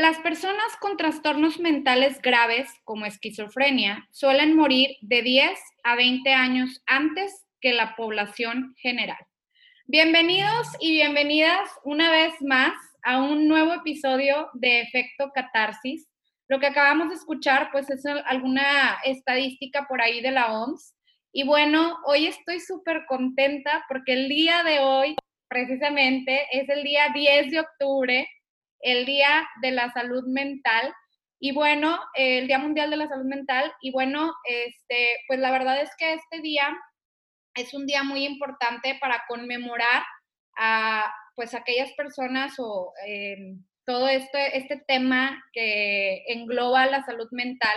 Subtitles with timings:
[0.00, 6.82] Las personas con trastornos mentales graves como esquizofrenia suelen morir de 10 a 20 años
[6.86, 9.18] antes que la población general.
[9.84, 16.08] Bienvenidos y bienvenidas una vez más a un nuevo episodio de Efecto Catarsis.
[16.48, 20.94] Lo que acabamos de escuchar pues es alguna estadística por ahí de la OMS.
[21.30, 25.14] Y bueno, hoy estoy súper contenta porque el día de hoy
[25.46, 28.26] precisamente es el día 10 de octubre
[28.80, 30.92] el Día de la Salud Mental.
[31.38, 33.72] Y bueno, el Día Mundial de la Salud Mental.
[33.80, 36.76] Y bueno, este, pues la verdad es que este día
[37.54, 40.02] es un día muy importante para conmemorar
[40.56, 47.76] a pues aquellas personas o em, todo este, este tema que engloba la salud mental.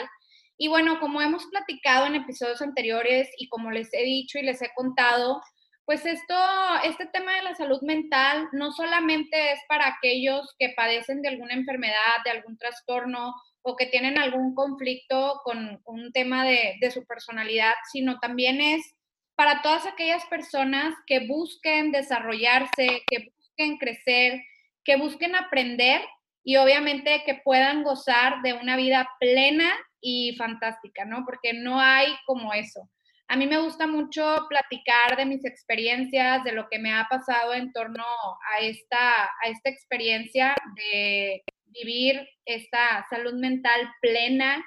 [0.58, 4.62] Y bueno, como hemos platicado en episodios anteriores y como les he dicho y les
[4.62, 5.42] he contado,
[5.86, 6.36] pues esto,
[6.84, 11.54] este tema de la salud mental no solamente es para aquellos que padecen de alguna
[11.54, 17.06] enfermedad, de algún trastorno o que tienen algún conflicto con un tema de, de su
[17.06, 18.96] personalidad, sino también es
[19.36, 24.42] para todas aquellas personas que busquen desarrollarse, que busquen crecer,
[24.84, 26.02] que busquen aprender
[26.44, 29.70] y obviamente que puedan gozar de una vida plena
[30.02, 31.24] y fantástica, ¿no?
[31.26, 32.90] Porque no hay como eso.
[33.28, 37.54] A mí me gusta mucho platicar de mis experiencias, de lo que me ha pasado
[37.54, 38.04] en torno
[38.52, 44.64] a esta, a esta experiencia de vivir esta salud mental plena.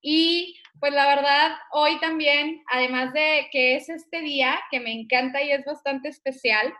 [0.00, 5.42] Y pues la verdad, hoy también, además de que es este día que me encanta
[5.42, 6.72] y es bastante especial,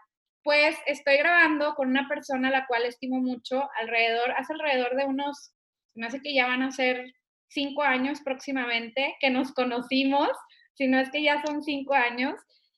[0.44, 5.04] pues estoy grabando con una persona a la cual estimo mucho, alrededor, hace alrededor de
[5.04, 5.52] unos,
[5.94, 7.12] me hace que ya van a ser
[7.48, 10.30] cinco años próximamente que nos conocimos
[10.78, 12.34] si no es que ya son cinco años.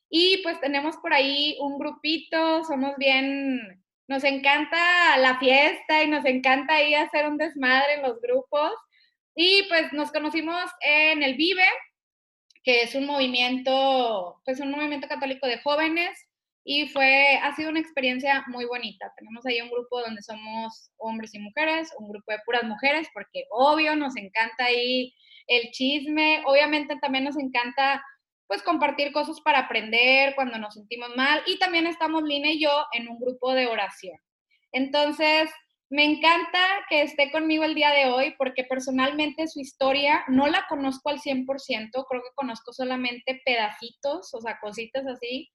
[0.09, 6.25] Y pues tenemos por ahí un grupito, somos bien, nos encanta la fiesta y nos
[6.25, 8.73] encanta ir a hacer un desmadre en los grupos.
[9.37, 11.69] Y pues nos conocimos en el Vive,
[12.65, 16.19] que es un movimiento, pues un movimiento católico de jóvenes
[16.65, 19.13] y fue, ha sido una experiencia muy bonita.
[19.17, 23.45] Tenemos ahí un grupo donde somos hombres y mujeres, un grupo de puras mujeres, porque
[23.51, 25.15] obvio nos encanta ahí
[25.51, 26.43] el chisme.
[26.47, 28.03] Obviamente también nos encanta
[28.47, 32.85] pues compartir cosas para aprender cuando nos sentimos mal y también estamos Lina y yo
[32.93, 34.19] en un grupo de oración.
[34.73, 35.51] Entonces,
[35.89, 40.67] me encanta que esté conmigo el día de hoy porque personalmente su historia no la
[40.69, 41.47] conozco al 100%,
[42.09, 45.51] creo que conozco solamente pedacitos, o sea, cositas así.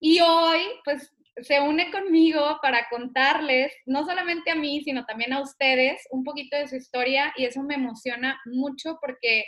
[0.00, 1.12] Y hoy, pues,
[1.42, 6.56] se une conmigo para contarles, no solamente a mí, sino también a ustedes, un poquito
[6.56, 9.44] de su historia y eso me emociona mucho porque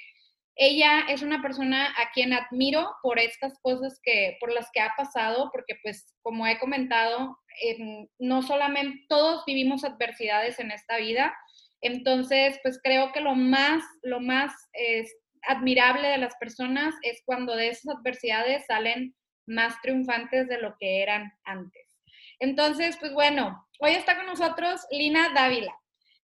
[0.55, 4.93] ella es una persona a quien admiro por estas cosas que, por las que ha
[4.97, 7.39] pasado, porque pues como he comentado,
[8.19, 11.35] no solamente todos vivimos adversidades en esta vida,
[11.81, 14.53] entonces pues creo que lo más, lo más
[15.49, 19.15] admirable de las personas es cuando de esas adversidades salen
[19.47, 21.83] más triunfantes de lo que eran antes.
[22.39, 25.73] Entonces, pues bueno, hoy está con nosotros Lina Dávila.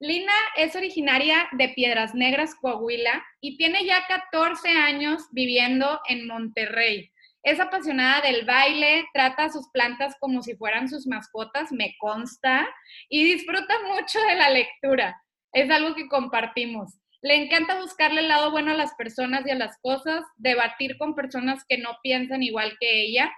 [0.00, 7.12] Lina es originaria de Piedras Negras, Coahuila, y tiene ya 14 años viviendo en Monterrey.
[7.42, 12.68] Es apasionada del baile, trata a sus plantas como si fueran sus mascotas, me consta,
[13.08, 15.20] y disfruta mucho de la lectura.
[15.52, 16.98] Es algo que compartimos.
[17.20, 21.16] Le encanta buscarle el lado bueno a las personas y a las cosas, debatir con
[21.16, 23.32] personas que no piensan igual que ella.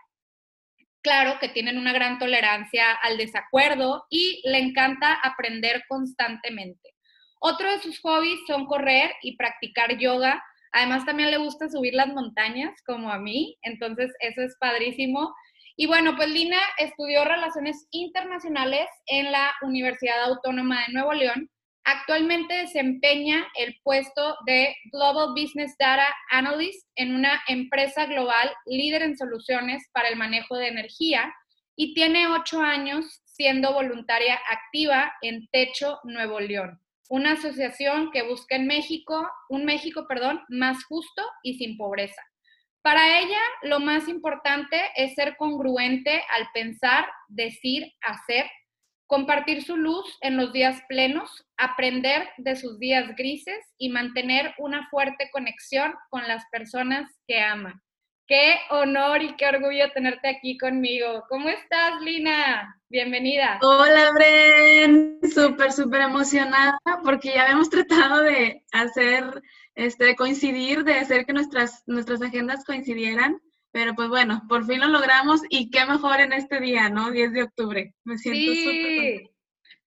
[1.02, 6.90] Claro que tienen una gran tolerancia al desacuerdo y le encanta aprender constantemente.
[7.40, 10.44] Otro de sus hobbies son correr y practicar yoga.
[10.72, 13.56] Además, también le gusta subir las montañas, como a mí.
[13.62, 15.34] Entonces, eso es padrísimo.
[15.74, 21.48] Y bueno, pues Lina estudió Relaciones Internacionales en la Universidad Autónoma de Nuevo León
[21.84, 29.16] Actualmente desempeña el puesto de Global Business Data Analyst en una empresa global líder en
[29.16, 31.32] soluciones para el manejo de energía
[31.76, 36.78] y tiene ocho años siendo voluntaria activa en Techo Nuevo León.
[37.08, 42.22] una asociación que busca en México, un México, perdón, más justo y sin pobreza.
[42.82, 48.48] Para ella, lo más importante es ser congruente al pensar, decir, hacer,
[49.10, 54.88] compartir su luz en los días plenos, aprender de sus días grises y mantener una
[54.88, 57.82] fuerte conexión con las personas que ama.
[58.28, 61.24] Qué honor y qué orgullo tenerte aquí conmigo.
[61.28, 62.80] ¿Cómo estás, Lina?
[62.88, 63.58] Bienvenida.
[63.62, 65.18] Hola, Bren.
[65.34, 69.24] Súper, súper emocionada porque ya habíamos tratado de hacer,
[69.74, 73.40] este, coincidir, de hacer que nuestras, nuestras agendas coincidieran.
[73.72, 77.10] Pero pues bueno, por fin lo logramos y qué mejor en este día, ¿no?
[77.10, 77.94] 10 de octubre.
[78.04, 79.30] Me siento súper.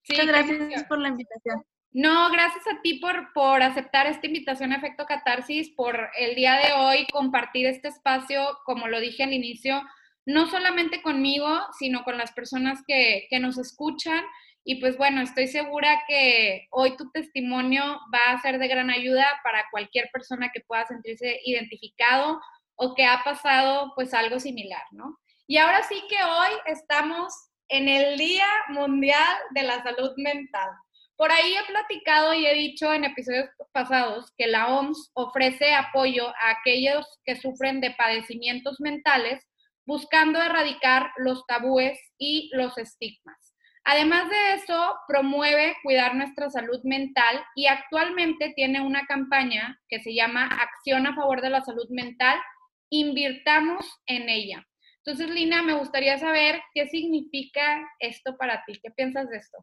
[0.03, 1.63] Sí, Muchas gracias por la invitación.
[1.91, 6.55] No, gracias a ti por, por aceptar esta invitación a Efecto Catarsis, por el día
[6.55, 9.83] de hoy compartir este espacio, como lo dije al inicio,
[10.25, 11.47] no solamente conmigo,
[11.77, 14.23] sino con las personas que, que nos escuchan.
[14.63, 19.27] Y pues bueno, estoy segura que hoy tu testimonio va a ser de gran ayuda
[19.43, 22.39] para cualquier persona que pueda sentirse identificado
[22.75, 25.19] o que ha pasado pues algo similar, ¿no?
[25.47, 27.33] Y ahora sí que hoy estamos
[27.69, 30.69] en el Día Mundial de la Salud Mental.
[31.15, 36.29] Por ahí he platicado y he dicho en episodios pasados que la OMS ofrece apoyo
[36.29, 39.45] a aquellos que sufren de padecimientos mentales,
[39.85, 43.53] buscando erradicar los tabúes y los estigmas.
[43.85, 50.13] Además de eso, promueve cuidar nuestra salud mental y actualmente tiene una campaña que se
[50.13, 52.39] llama Acción a favor de la salud mental,
[52.89, 54.65] invirtamos en ella.
[55.05, 58.79] Entonces, Lina, me gustaría saber qué significa esto para ti.
[58.81, 59.57] ¿Qué piensas de esto?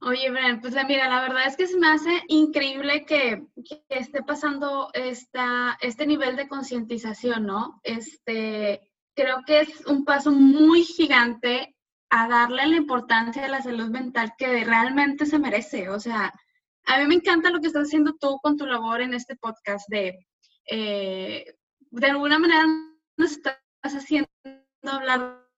[0.00, 3.44] Oye, Bren, pues mira, la verdad es que se me hace increíble que,
[3.88, 7.80] esté pasando esta, este nivel de concientización, ¿no?
[7.82, 11.74] Este, creo que es un paso muy gigante
[12.10, 15.88] a darle la importancia a la salud mental que realmente se merece.
[15.88, 16.32] O sea,
[16.86, 19.88] a mí me encanta lo que estás haciendo tú con tu labor en este podcast
[19.88, 20.16] de,
[20.70, 21.44] eh,
[21.90, 22.64] de alguna manera
[23.16, 24.28] nos estás haciendo
[24.82, 25.48] hablar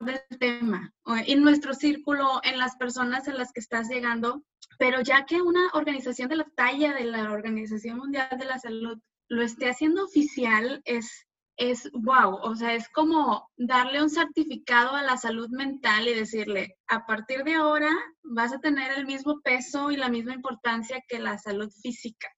[0.00, 0.94] del tema,
[1.26, 4.42] en nuestro círculo, en las personas en las que estás llegando,
[4.78, 8.98] pero ya que una organización de la talla de la Organización Mundial de la Salud
[9.28, 11.26] lo esté haciendo oficial, es,
[11.56, 16.76] es wow, o sea, es como darle un certificado a la salud mental y decirle,
[16.88, 17.90] a partir de ahora
[18.22, 22.28] vas a tener el mismo peso y la misma importancia que la salud física.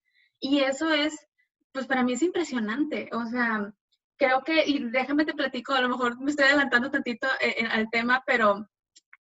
[0.40, 1.16] Y eso es,
[1.72, 3.72] pues para mí es impresionante, o sea,
[4.16, 7.90] creo que, y déjame te platico, a lo mejor me estoy adelantando tantito eh, al
[7.90, 8.68] tema, pero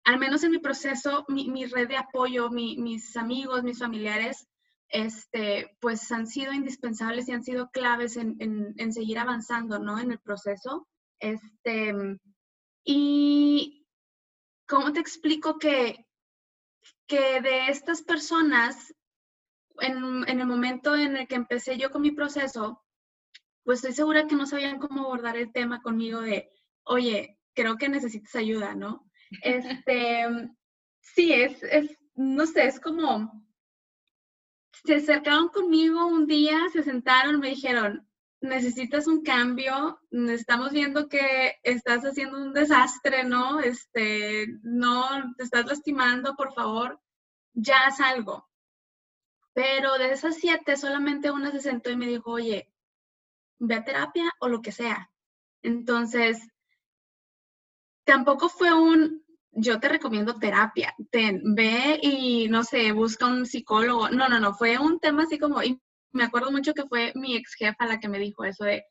[0.04, 4.48] al menos en mi proceso, mi, red de apoyo, mis amigos, mis familiares,
[4.90, 10.00] este, pues han sido indispensables y han sido claves en, en, seguir avanzando, ¿no?
[10.00, 10.88] En el proceso.
[11.20, 11.94] Este,
[12.84, 13.86] y,
[14.68, 16.08] ¿cómo te explico que,
[17.06, 18.94] que de estas personas,
[19.82, 22.84] en, en el momento en el que empecé yo con mi proceso,
[23.64, 26.50] pues estoy segura que no sabían cómo abordar el tema conmigo de,
[26.84, 29.06] oye, creo que necesitas ayuda, ¿no?
[29.44, 30.26] Este,
[31.02, 33.46] sí, es, es, no sé, es como,
[34.84, 38.08] se acercaron conmigo un día, se sentaron, me dijeron,
[38.42, 43.60] necesitas un cambio, estamos viendo que estás haciendo un desastre, ¿no?
[43.60, 47.00] Este, no, te estás lastimando, por favor,
[47.54, 48.49] ya haz algo.
[49.54, 52.72] Pero de esas siete, solamente una se sentó y me dijo, oye,
[53.60, 55.12] ve a terapia o lo que sea.
[55.62, 56.48] Entonces,
[58.06, 64.10] tampoco fue un, yo te recomiendo terapia, ten, ve y no sé, busca un psicólogo.
[64.10, 65.80] No, no, no, fue un tema así como, y
[66.12, 68.84] me acuerdo mucho que fue mi ex jefa la que me dijo eso de,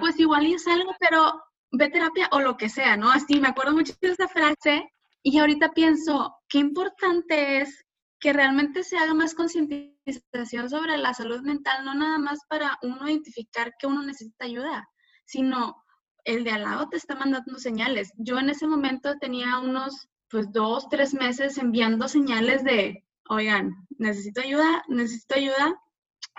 [0.00, 3.10] pues igual es algo, pero ve terapia o lo que sea, ¿no?
[3.10, 4.90] Así, me acuerdo mucho de esa frase
[5.22, 7.83] y ahorita pienso, qué importante es
[8.24, 13.06] que realmente se haga más concientización sobre la salud mental, no nada más para uno
[13.06, 14.88] identificar que uno necesita ayuda,
[15.26, 15.84] sino
[16.24, 18.14] el de al lado te está mandando señales.
[18.16, 24.40] Yo en ese momento tenía unos, pues, dos, tres meses enviando señales de, oigan, necesito
[24.40, 25.74] ayuda, necesito ayuda,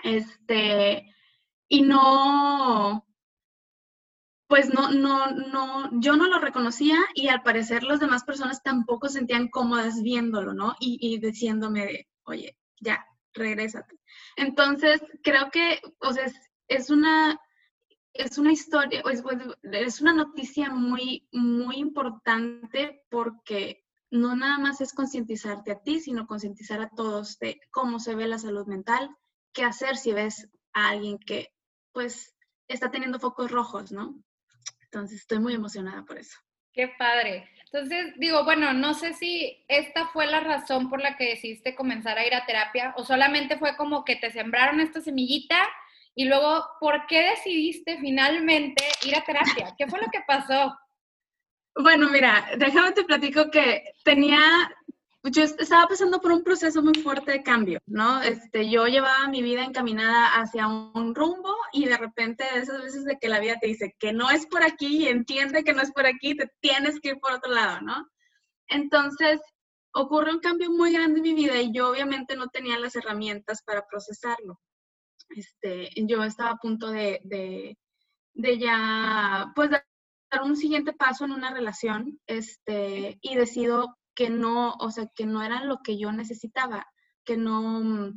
[0.02, 1.04] este,
[1.68, 3.05] y no,
[4.48, 9.08] pues no, no, no, yo no lo reconocía y al parecer las demás personas tampoco
[9.08, 10.76] sentían cómodas viéndolo, ¿no?
[10.78, 13.98] Y, diciéndome, oye, ya, regrésate.
[14.36, 16.30] Entonces, creo que, o sea,
[16.68, 17.40] es, una,
[18.12, 19.22] es una historia, es,
[19.62, 26.28] es una noticia muy, muy importante porque no nada más es concientizarte a ti, sino
[26.28, 29.10] concientizar a todos de cómo se ve la salud mental,
[29.52, 31.48] qué hacer si ves a alguien que,
[31.92, 32.32] pues,
[32.68, 34.22] está teniendo focos rojos, ¿no?
[34.96, 36.38] Entonces estoy muy emocionada por eso.
[36.72, 37.46] Qué padre.
[37.64, 42.16] Entonces, digo, bueno, no sé si esta fue la razón por la que decidiste comenzar
[42.16, 45.58] a ir a terapia o solamente fue como que te sembraron esta semillita
[46.14, 49.74] y luego, ¿por qué decidiste finalmente ir a terapia?
[49.76, 50.74] ¿Qué fue lo que pasó?
[51.74, 54.40] Bueno, mira, déjame te platico que tenía
[55.30, 58.22] yo estaba pasando por un proceso muy fuerte de cambio, ¿no?
[58.22, 63.18] Este, yo llevaba mi vida encaminada hacia un rumbo y de repente esas veces de
[63.18, 65.92] que la vida te dice que no es por aquí y entiende que no es
[65.92, 68.08] por aquí, te tienes que ir por otro lado, ¿no?
[68.68, 69.40] Entonces,
[69.92, 73.62] ocurre un cambio muy grande en mi vida y yo obviamente no tenía las herramientas
[73.62, 74.60] para procesarlo.
[75.30, 77.78] Este, yo estaba a punto de, de,
[78.34, 79.84] de ya, pues, dar
[80.42, 85.42] un siguiente paso en una relación, este, y decido que no, o sea, que no
[85.42, 86.88] era lo que yo necesitaba,
[87.24, 88.12] que no,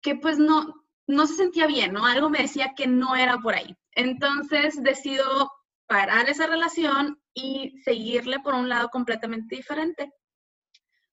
[0.00, 2.06] que pues no, no se sentía bien, ¿no?
[2.06, 3.76] Algo me decía que no era por ahí.
[3.92, 5.52] Entonces decido
[5.86, 10.10] parar esa relación y seguirle por un lado completamente diferente.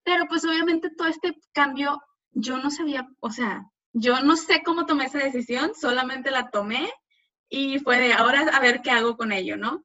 [0.03, 4.85] Pero pues obviamente todo este cambio, yo no sabía, o sea, yo no sé cómo
[4.85, 6.89] tomé esa decisión, solamente la tomé
[7.49, 9.83] y fue de ahora a ver qué hago con ello, ¿no?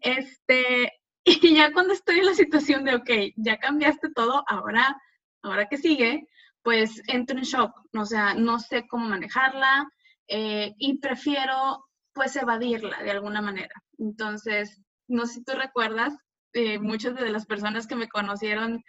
[0.00, 0.92] Este,
[1.42, 4.96] Y ya cuando estoy en la situación de, ok, ya cambiaste todo, ahora,
[5.42, 6.26] ahora que sigue,
[6.62, 9.88] pues entro en shock, o sea, no sé cómo manejarla
[10.28, 13.74] eh, y prefiero pues evadirla de alguna manera.
[13.98, 16.14] Entonces, no sé si tú recuerdas,
[16.52, 18.82] eh, muchas de las personas que me conocieron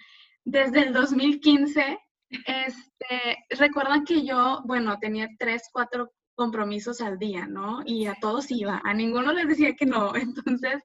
[0.44, 2.00] desde el 2015,
[2.30, 7.82] este, recuerdan que yo, bueno, tenía tres, cuatro compromisos al día, ¿no?
[7.86, 10.14] Y a todos iba, a ninguno les decía que no.
[10.16, 10.84] Entonces,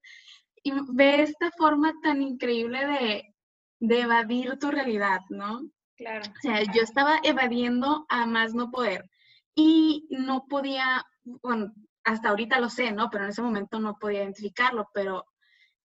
[0.63, 3.35] y ve esta forma tan increíble de,
[3.81, 5.63] de evadir tu realidad, ¿no?
[5.97, 6.23] Claro.
[6.31, 9.11] O sea, yo estaba evadiendo a más no poder
[9.55, 11.73] y no podía, bueno,
[12.05, 13.11] hasta ahorita lo sé, ¿no?
[13.11, 15.25] Pero en ese momento no podía identificarlo, pero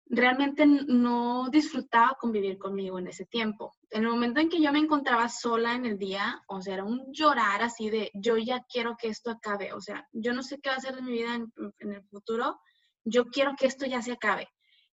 [0.07, 3.73] realmente no disfrutaba convivir conmigo en ese tiempo.
[3.89, 6.83] En el momento en que yo me encontraba sola en el día, o sea, era
[6.83, 10.59] un llorar así de, yo ya quiero que esto acabe, o sea, yo no sé
[10.61, 12.59] qué va a ser de mi vida en, en el futuro,
[13.03, 14.47] yo quiero que esto ya se acabe.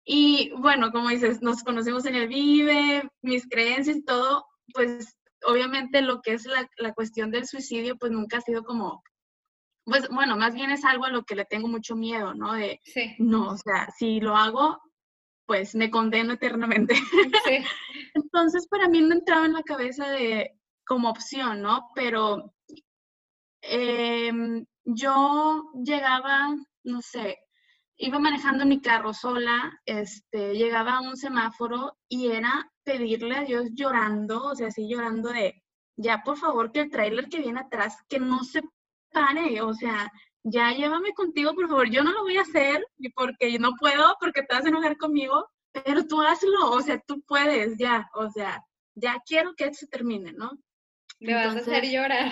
[0.05, 6.01] Y bueno, como dices, nos conocemos en el Vive, mis creencias y todo, pues obviamente
[6.01, 9.03] lo que es la, la, cuestión del suicidio, pues nunca ha sido como,
[9.85, 12.53] pues bueno, más bien es algo a lo que le tengo mucho miedo, ¿no?
[12.53, 13.15] De, sí.
[13.19, 14.79] no, o sea, si lo hago,
[15.45, 16.95] pues me condeno eternamente.
[16.95, 17.63] Sí.
[18.13, 20.51] Entonces, para mí no entraba en la cabeza de
[20.85, 21.89] como opción, ¿no?
[21.95, 22.53] Pero
[23.61, 24.31] eh,
[24.85, 27.37] yo llegaba, no sé,
[28.01, 33.69] iba manejando mi carro sola, este, llegaba a un semáforo y era pedirle a Dios
[33.73, 35.63] llorando, o sea, así llorando de,
[35.95, 38.61] ya por favor que el tráiler que viene atrás, que no se
[39.11, 40.11] pare, o sea,
[40.43, 42.83] ya llévame contigo, por favor, yo no lo voy a hacer
[43.15, 47.21] porque no puedo, porque te vas a enojar conmigo, pero tú hazlo, o sea, tú
[47.27, 48.65] puedes, ya, o sea,
[48.95, 50.51] ya quiero que se termine, ¿no?
[51.21, 52.31] Me vas a hacer llorar.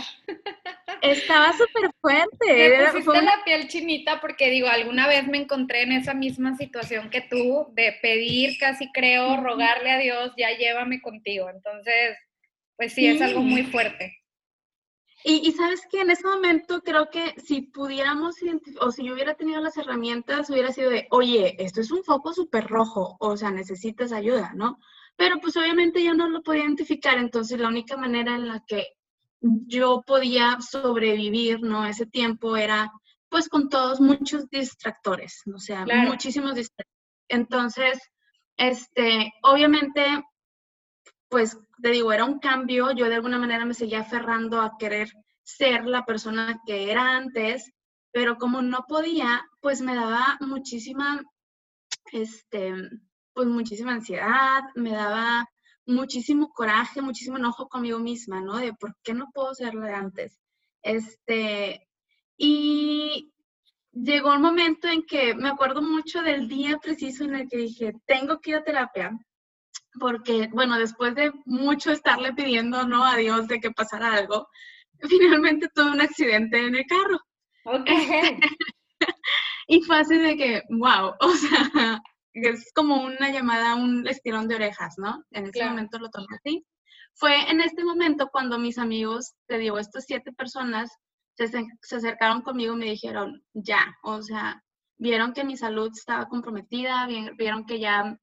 [1.03, 2.77] Estaba súper fuerte.
[2.77, 7.12] Me pusiste la piel chinita porque digo, alguna vez me encontré en esa misma situación
[7.12, 11.50] que tú, de pedir, casi creo, rogarle a Dios, ya llévame contigo.
[11.50, 12.17] Entonces,
[12.77, 14.17] pues sí, es algo muy fuerte.
[15.24, 18.38] Y, y, sabes que en ese momento creo que si pudiéramos,
[18.79, 22.34] o si yo hubiera tenido las herramientas, hubiera sido de, oye, esto es un foco
[22.34, 24.79] súper rojo, o sea, necesitas ayuda, ¿no?
[25.20, 28.88] Pero pues obviamente yo no lo podía identificar, entonces la única manera en la que
[29.42, 31.86] yo podía sobrevivir, ¿no?
[31.86, 32.90] Ese tiempo era
[33.28, 36.96] pues con todos muchos distractores, o sea, muchísimos distractores.
[37.28, 38.00] Entonces,
[38.56, 40.24] este, obviamente,
[41.28, 45.12] pues te digo, era un cambio, yo de alguna manera me seguía aferrando a querer
[45.44, 47.74] ser la persona que era antes,
[48.14, 51.22] pero como no podía, pues me daba muchísima,
[52.14, 52.74] este,
[53.39, 55.48] pues muchísima ansiedad, me daba
[55.86, 58.58] muchísimo coraje, muchísimo enojo conmigo misma, ¿no?
[58.58, 60.38] De por qué no puedo ser de antes.
[60.81, 61.88] Este,
[62.36, 63.31] y
[63.93, 67.93] llegó el momento en que me acuerdo mucho del día preciso en el que dije,
[68.05, 69.17] tengo que ir a terapia,
[70.01, 73.05] porque, bueno, después de mucho estarle pidiendo, ¿no?
[73.05, 74.50] A Dios de que pasara algo,
[75.08, 77.22] finalmente tuve un accidente en el carro.
[77.63, 77.89] Ok.
[79.69, 82.01] y fue así de que, wow, o sea,
[82.33, 85.24] es como una llamada, un estirón de orejas, ¿no?
[85.31, 86.65] En ese momento lo tomé así.
[87.15, 90.89] Fue en este momento cuando mis amigos, te digo, estas siete personas
[91.36, 94.63] se, se acercaron conmigo y me dijeron, ya, o sea,
[94.98, 98.17] vieron que mi salud estaba comprometida, vieron que ya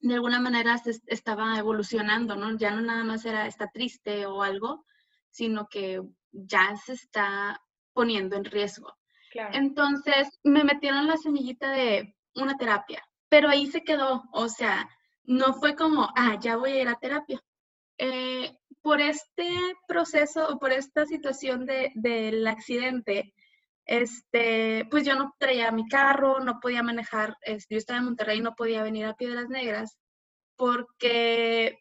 [0.00, 2.56] de alguna manera se estaba evolucionando, ¿no?
[2.56, 4.84] Ya no nada más era, está triste o algo,
[5.30, 7.60] sino que ya se está
[7.92, 8.92] poniendo en riesgo.
[9.30, 9.54] Claro.
[9.54, 13.02] Entonces me metieron la semillita de una terapia,
[13.32, 14.90] pero ahí se quedó, o sea,
[15.24, 17.42] no fue como, ah, ya voy a ir a terapia.
[17.96, 19.48] Eh, por este
[19.88, 23.32] proceso o por esta situación de, del accidente,
[23.86, 28.42] este, pues yo no traía mi carro, no podía manejar, este, yo estaba en Monterrey,
[28.42, 29.96] no podía venir a Piedras Negras,
[30.54, 31.78] porque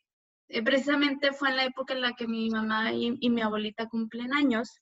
[0.48, 3.90] eh, precisamente fue en la época en la que mi mamá y, y, mi abuelita
[3.90, 4.80] cumplen años,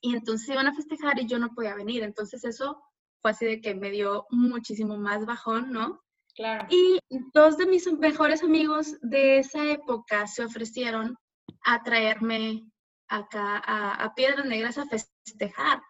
[0.00, 2.82] y entonces iban a festejar y yo no podía venir, entonces eso
[3.24, 6.02] fue así de que me dio muchísimo más bajón, ¿no?
[6.34, 6.66] Claro.
[6.68, 6.98] Y
[7.32, 11.16] dos de mis mejores amigos de esa época se ofrecieron
[11.64, 12.70] a traerme
[13.08, 15.80] acá a, a Piedras Negras a festejar.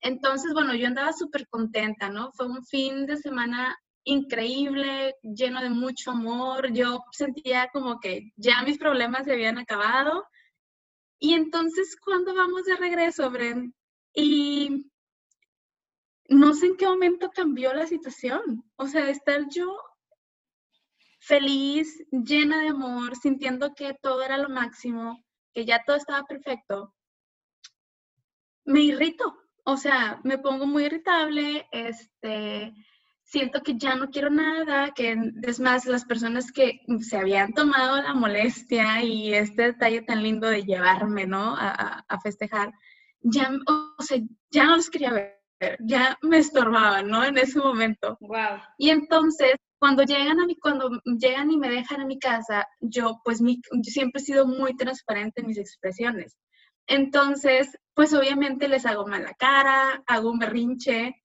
[0.00, 2.32] Entonces, bueno, yo andaba súper contenta, ¿no?
[2.32, 6.72] Fue un fin de semana increíble, lleno de mucho amor.
[6.72, 10.24] Yo sentía como que ya mis problemas se habían acabado.
[11.20, 13.76] Y entonces, cuando vamos de regreso, Bren?
[14.12, 14.89] Y
[16.30, 18.64] no sé en qué momento cambió la situación.
[18.76, 19.76] O sea, de estar yo
[21.18, 25.22] feliz, llena de amor, sintiendo que todo era lo máximo,
[25.52, 26.94] que ya todo estaba perfecto,
[28.64, 29.36] me irrito.
[29.64, 32.72] O sea, me pongo muy irritable, este,
[33.24, 38.00] siento que ya no quiero nada, que es más, las personas que se habían tomado
[38.00, 41.54] la molestia y este detalle tan lindo de llevarme, ¿no?
[41.56, 42.72] A, a festejar,
[43.20, 44.18] ya, o sea,
[44.50, 45.39] ya no los quería ver,
[45.80, 47.24] ya me estorbaban, ¿no?
[47.24, 48.16] En ese momento.
[48.20, 48.60] Wow.
[48.78, 53.20] Y entonces cuando llegan a mi, cuando llegan y me dejan a mi casa, yo
[53.24, 56.36] pues mi, yo siempre he sido muy transparente en mis expresiones.
[56.86, 61.22] Entonces, pues obviamente les hago mala cara, hago un berrinche.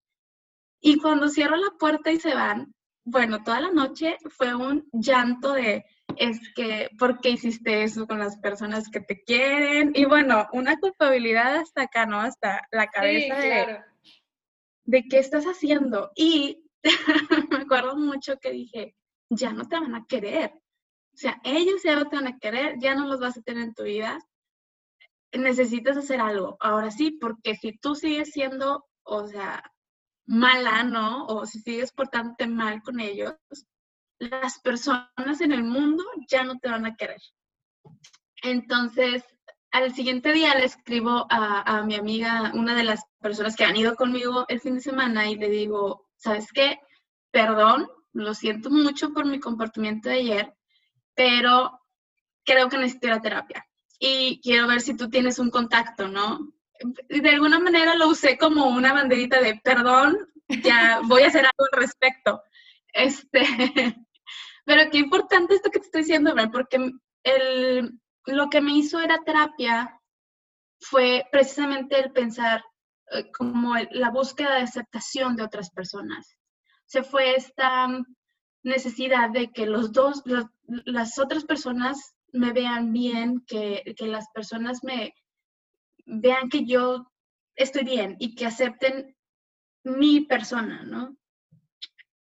[0.79, 2.73] Y cuando cierro la puerta y se van,
[3.03, 5.83] bueno, toda la noche fue un llanto de,
[6.15, 9.91] es que, ¿por qué hiciste eso con las personas que te quieren?
[9.95, 12.21] Y bueno, una culpabilidad hasta acá, ¿no?
[12.21, 13.73] Hasta la cabeza sí, claro.
[13.73, 13.79] de,
[14.85, 16.11] de qué estás haciendo.
[16.15, 16.63] Y
[17.49, 18.95] me acuerdo mucho que dije,
[19.29, 20.51] ya no te van a querer.
[21.13, 23.63] O sea, ellos ya no te van a querer, ya no los vas a tener
[23.63, 24.19] en tu vida.
[25.33, 26.57] Necesitas hacer algo.
[26.59, 29.63] Ahora sí, porque si tú sigues siendo, o sea,
[30.25, 31.25] mala, ¿no?
[31.27, 33.35] O si sigues portándote mal con ellos,
[34.19, 37.21] las personas en el mundo ya no te van a querer.
[38.41, 39.24] Entonces,
[39.75, 43.75] al siguiente día le escribo a, a mi amiga, una de las personas que han
[43.75, 46.79] ido conmigo el fin de semana, y le digo, ¿sabes qué?
[47.29, 50.53] Perdón, lo siento mucho por mi comportamiento de ayer,
[51.14, 51.81] pero
[52.46, 53.68] creo que necesito ir a terapia.
[54.00, 56.53] Y quiero ver si tú tienes un contacto, ¿no?
[57.09, 61.68] De alguna manera lo usé como una banderita de perdón, ya voy a hacer algo
[61.70, 62.42] al respecto.
[62.94, 63.42] Este,
[64.66, 66.92] pero qué importante esto que te estoy diciendo, porque
[67.24, 70.00] el, lo que me hizo era terapia
[70.79, 72.64] fue precisamente el pensar,
[73.11, 76.38] eh, como la búsqueda de aceptación de otras personas.
[76.85, 77.88] Se fue esta
[78.64, 80.24] necesidad de que los dos,
[80.66, 85.14] las otras personas me vean bien, que, que las personas me
[86.05, 87.11] vean que yo
[87.55, 89.16] estoy bien y que acepten
[89.83, 91.16] mi persona, ¿no?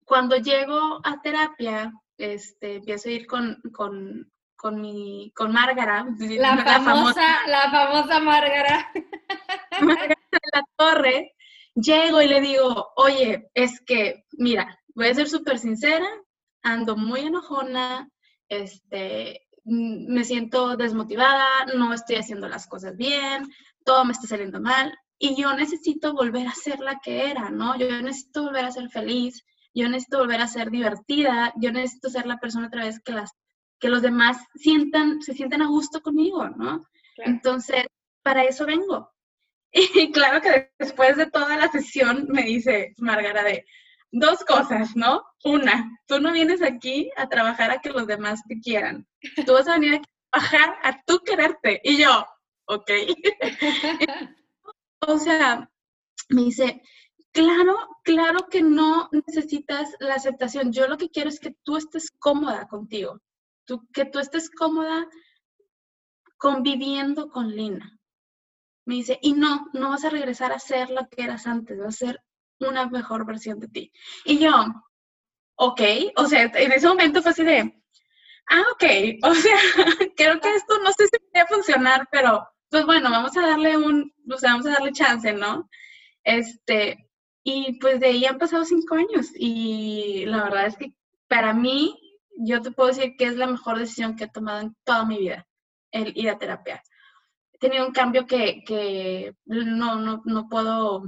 [0.06, 6.06] Cuando llego a terapia, este, empiezo a ir con, con mi, con Márgara.
[6.20, 8.92] La, la famosa, la famosa Márgara.
[8.94, 11.36] de la torre,
[11.74, 16.08] llego y le digo, oye, es que, mira, voy a ser súper sincera,
[16.62, 18.10] ando muy enojona,
[18.50, 23.50] este, mm, me siento desmotivada, no estoy haciendo las cosas bien,
[23.86, 27.78] todo me está saliendo mal y yo necesito volver a ser la que era, ¿no?
[27.78, 32.26] Yo necesito volver a ser feliz, yo necesito volver a ser divertida, yo necesito ser
[32.26, 33.32] la persona otra vez que las
[33.80, 36.88] que los demás sientan, se sientan a gusto conmigo, ¿no?
[37.16, 37.32] Claro.
[37.32, 37.86] Entonces,
[38.24, 39.12] para eso vengo.
[39.72, 43.66] Y claro que después de toda la sesión me dice Margarita de
[44.12, 45.24] dos cosas, ¿no?
[45.44, 49.08] Una, tú no vienes aquí a trabajar a que los demás te quieran.
[49.46, 51.82] Tú vas a venir aquí a trabajar a tú quererte.
[51.84, 52.26] Y yo,
[52.66, 52.92] ok.
[55.08, 55.70] o sea,
[56.30, 56.82] me dice,
[57.32, 60.72] claro, claro que no necesitas la aceptación.
[60.72, 63.22] Yo lo que quiero es que tú estés cómoda contigo.
[63.94, 65.08] Que tú estés cómoda
[66.38, 68.00] conviviendo con Lina
[68.90, 72.02] me dice, y no, no vas a regresar a ser lo que eras antes, vas
[72.02, 72.24] a ser
[72.60, 73.92] una mejor versión de ti.
[74.26, 74.52] Y yo,
[75.56, 75.82] ok,
[76.16, 77.84] o sea, en ese momento fue así de,
[78.50, 78.84] ah, ok,
[79.24, 79.58] o sea,
[80.18, 84.12] creo que esto no sé si puede funcionar, pero pues bueno, vamos a darle un,
[84.28, 85.70] o sea, vamos a darle chance, ¿no?
[86.24, 87.08] Este,
[87.44, 90.94] y pues de ahí han pasado cinco años y la verdad es que
[91.28, 92.09] para mí,
[92.40, 95.18] yo te puedo decir que es la mejor decisión que he tomado en toda mi
[95.20, 95.48] vida,
[95.92, 96.84] el ir a terapia
[97.60, 101.04] tenido un cambio que, que no, no, no, puedo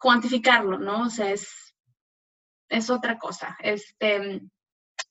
[0.00, 1.02] cuantificarlo, ¿no?
[1.02, 1.74] O sea, es,
[2.68, 3.56] es otra cosa.
[3.60, 4.40] Este,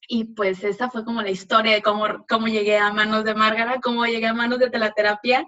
[0.07, 3.79] Y pues esa fue como la historia de cómo, cómo llegué a manos de Márgara,
[3.81, 5.45] cómo llegué a manos de telaterapia.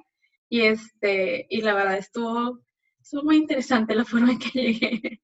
[0.49, 2.59] Y, este, y la verdad estuvo,
[3.01, 5.21] estuvo muy interesante la forma en que llegué.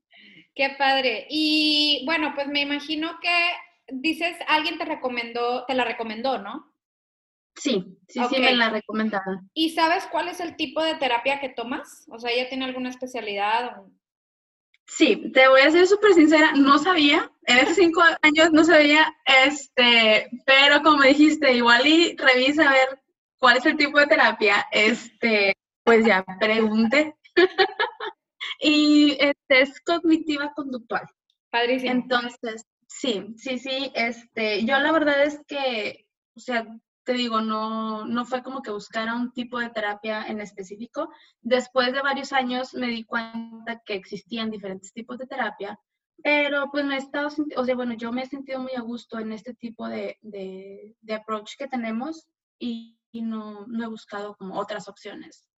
[0.56, 1.28] Qué padre.
[1.30, 3.54] Y bueno, pues me imagino que
[4.01, 6.73] dices, alguien te recomendó, te la recomendó, ¿no?
[7.56, 9.49] Sí, sí, sí me la recomendaron.
[9.53, 12.06] ¿Y sabes cuál es el tipo de terapia que tomas?
[12.10, 13.77] O sea, ¿ella tiene alguna especialidad?
[14.86, 19.15] Sí, te voy a ser súper sincera, no sabía, en esos cinco años no sabía,
[19.45, 23.01] este, pero como dijiste, igual y revisa a ver
[23.38, 27.15] cuál es el tipo de terapia, este, pues ya pregunte.
[28.60, 31.03] y este es cognitiva conductual.
[31.49, 31.91] Padrísimo.
[31.91, 32.65] Entonces,
[32.99, 36.65] sí, sí, sí, este, yo la verdad es que, o sea,
[37.03, 41.10] te digo, no, no fue como que buscara un tipo de terapia en específico.
[41.41, 45.79] Después de varios años me di cuenta que existían diferentes tipos de terapia,
[46.23, 49.19] pero pues me he estado, o sea, bueno, yo me he sentido muy a gusto
[49.19, 52.27] en este tipo de, de, de approach que tenemos
[52.58, 55.49] y, y no, no, he buscado como otras opciones.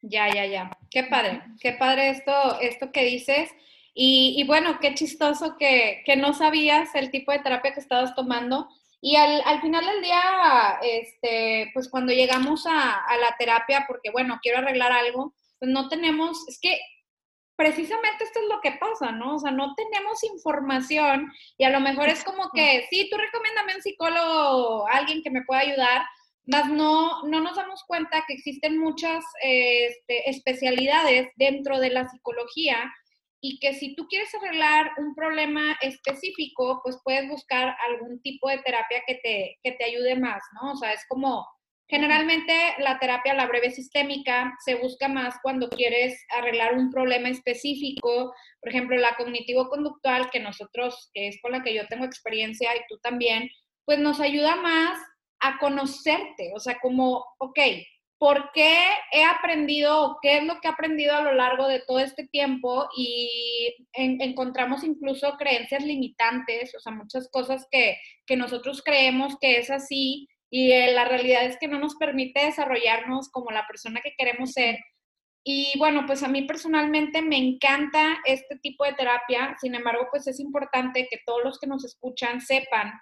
[0.00, 0.70] Ya, ya, ya.
[0.90, 3.50] Qué padre, qué padre esto, esto que dices.
[3.94, 8.14] Y, y bueno, qué chistoso que, que no sabías el tipo de terapia que estabas
[8.14, 8.68] tomando
[9.04, 14.10] y al, al, final del día, este, pues cuando llegamos a, a, la terapia, porque
[14.12, 16.78] bueno, quiero arreglar algo, pues no tenemos, es que
[17.56, 19.34] precisamente esto es lo que pasa, ¿no?
[19.34, 23.74] O sea, no tenemos información y a lo mejor es como que, sí, tú recomiéndame
[23.74, 26.02] un psicólogo, alguien que me pueda ayudar,
[26.46, 32.92] mas no, no nos damos cuenta que existen muchas este, especialidades dentro de la psicología
[33.44, 38.58] y que si tú quieres arreglar un problema específico, pues puedes buscar algún tipo de
[38.58, 40.72] terapia que te, que te ayude más, ¿no?
[40.72, 41.44] O sea, es como,
[41.88, 48.32] generalmente la terapia, la breve sistémica, se busca más cuando quieres arreglar un problema específico,
[48.60, 52.80] por ejemplo, la cognitivo-conductual, que nosotros, que es con la que yo tengo experiencia y
[52.88, 53.50] tú también,
[53.84, 55.00] pues nos ayuda más
[55.40, 57.58] a conocerte, o sea, como, ok,
[58.22, 58.72] por qué
[59.10, 62.24] he aprendido o qué es lo que he aprendido a lo largo de todo este
[62.28, 69.58] tiempo y encontramos incluso creencias limitantes, o sea, muchas cosas que, que nosotros creemos que
[69.58, 74.00] es así y eh, la realidad es que no nos permite desarrollarnos como la persona
[74.00, 74.78] que queremos ser.
[75.42, 80.28] Y bueno, pues a mí personalmente me encanta este tipo de terapia, sin embargo, pues
[80.28, 82.92] es importante que todos los que nos escuchan sepan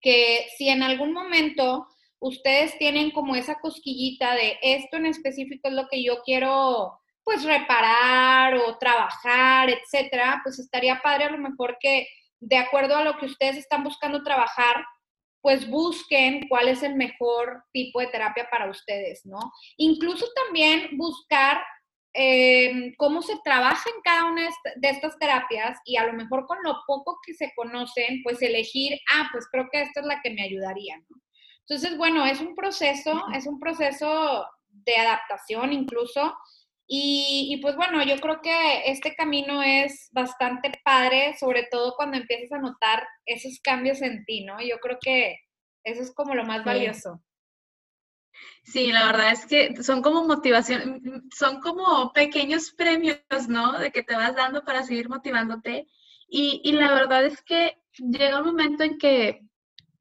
[0.00, 1.88] que si en algún momento
[2.20, 7.44] ustedes tienen como esa cosquillita de esto en específico es lo que yo quiero pues
[7.44, 12.08] reparar o trabajar, etcétera, pues estaría padre a lo mejor que
[12.40, 14.82] de acuerdo a lo que ustedes están buscando trabajar,
[15.42, 19.38] pues busquen cuál es el mejor tipo de terapia para ustedes, ¿no?
[19.76, 21.60] Incluso también buscar
[22.14, 26.58] eh, cómo se trabaja en cada una de estas terapias y a lo mejor con
[26.62, 30.30] lo poco que se conocen, pues elegir, ah, pues creo que esta es la que
[30.30, 31.17] me ayudaría, ¿no?
[31.68, 36.34] Entonces, bueno, es un proceso, es un proceso de adaptación incluso.
[36.86, 42.16] Y, y, pues bueno, yo creo que este camino es bastante padre, sobre todo cuando
[42.16, 44.58] empiezas a notar esos cambios en ti, ¿no?
[44.62, 45.36] Yo creo que
[45.84, 47.22] eso es como lo más valioso.
[48.64, 53.78] Sí, la verdad es que son como motivación, son como pequeños premios, ¿no?
[53.78, 55.86] De que te vas dando para seguir motivándote.
[56.26, 59.42] Y, y la verdad es que llega un momento en que,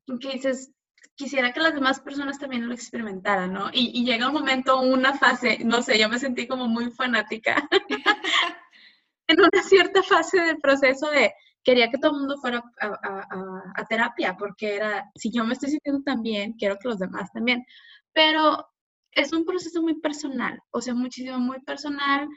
[0.07, 0.71] en que dices,
[1.17, 3.69] quisiera que las demás personas también lo experimentaran, ¿no?
[3.73, 7.67] Y, llega un momento, una fase, no sé, yo me sentí como muy fanática
[9.27, 14.37] en una cierta fase del proceso de quería que todo el mundo fuera a, terapia,
[14.37, 17.65] porque era, si yo me estoy sintiendo tan bien, quiero que los demás también.
[18.13, 18.69] Pero
[19.11, 22.29] es un proceso muy personal, o sea, muchísimo, muy personal.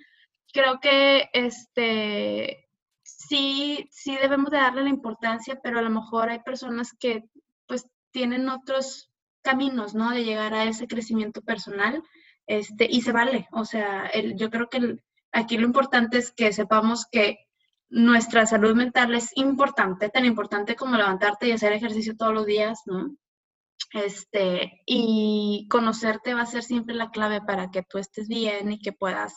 [0.53, 2.66] Creo que este,
[3.03, 7.25] sí, sí debemos de darle la importancia, pero a lo mejor hay personas que
[7.66, 9.11] pues tienen otros
[9.42, 10.11] caminos, ¿no?
[10.11, 12.03] De llegar a ese crecimiento personal,
[12.46, 13.49] este, y se vale.
[13.53, 14.99] O sea, el, yo creo que
[15.33, 17.38] aquí lo importante es que sepamos que
[17.88, 22.83] nuestra salud mental es importante, tan importante como levantarte y hacer ejercicio todos los días,
[22.87, 23.16] ¿no?
[23.92, 28.81] Este, y conocerte va a ser siempre la clave para que tú estés bien y
[28.81, 29.35] que puedas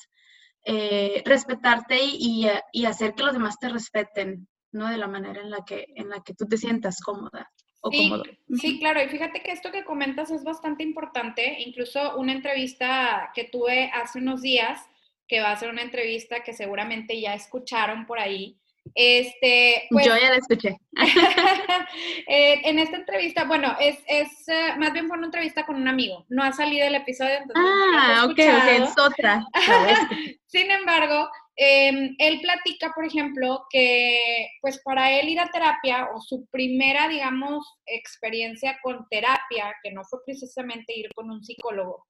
[0.66, 4.88] eh, respetarte y, y, hacer que los demás te respeten, ¿no?
[4.90, 7.50] De la manera en la que, en la que tú te sientas cómoda
[7.92, 13.44] sí, claro, y fíjate que esto que comentas es bastante importante, incluso una entrevista que
[13.44, 14.82] tuve hace unos días,
[15.28, 18.58] que va a ser una entrevista que seguramente ya escucharon por ahí.
[18.96, 20.78] Este, pues, Yo ya la escuché.
[22.28, 25.88] Eh, en esta entrevista, bueno, es, es eh, más bien fue una entrevista con un
[25.88, 27.40] amigo, no ha salido el episodio.
[27.56, 29.46] ah, ok, ok, es otra.
[30.48, 36.22] Sin embargo, em, él platica, por ejemplo, que pues para él ir a terapia o
[36.22, 42.06] su primera, digamos, experiencia con terapia, que no fue precisamente ir con un psicólogo,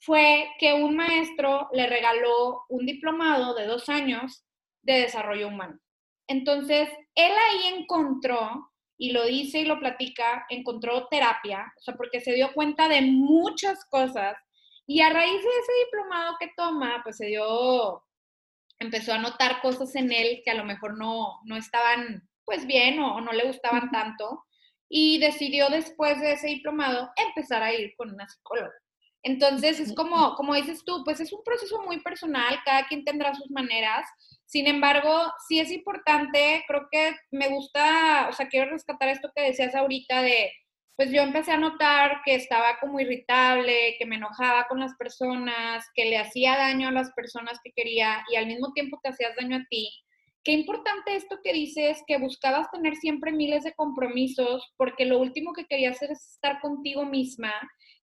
[0.00, 4.44] fue que un maestro le regaló un diplomado de dos años
[4.82, 5.78] de desarrollo humano.
[6.28, 12.20] Entonces, él ahí encontró, y lo dice y lo platica, encontró terapia, o sea, porque
[12.20, 14.36] se dio cuenta de muchas cosas
[14.86, 18.02] y a raíz de ese diplomado que toma, pues se dio,
[18.78, 23.00] empezó a notar cosas en él que a lo mejor no, no estaban pues bien
[23.00, 24.44] o, no le gustaban tanto
[24.88, 28.72] y decidió después de ese diplomado empezar a ir con una psicóloga.
[29.22, 33.34] Entonces es como, como dices tú, pues es un proceso muy personal, cada quien tendrá
[33.34, 34.06] sus maneras.
[34.44, 39.42] Sin embargo, sí es importante, creo que me gusta, o sea, quiero rescatar esto que
[39.42, 40.52] decías ahorita de,
[40.96, 45.84] pues yo empecé a notar que estaba como irritable, que me enojaba con las personas,
[45.94, 49.36] que le hacía daño a las personas que quería y al mismo tiempo te hacías
[49.36, 49.90] daño a ti.
[50.42, 55.52] Qué importante esto que dices, que buscabas tener siempre miles de compromisos, porque lo último
[55.52, 57.52] que querías hacer es estar contigo misma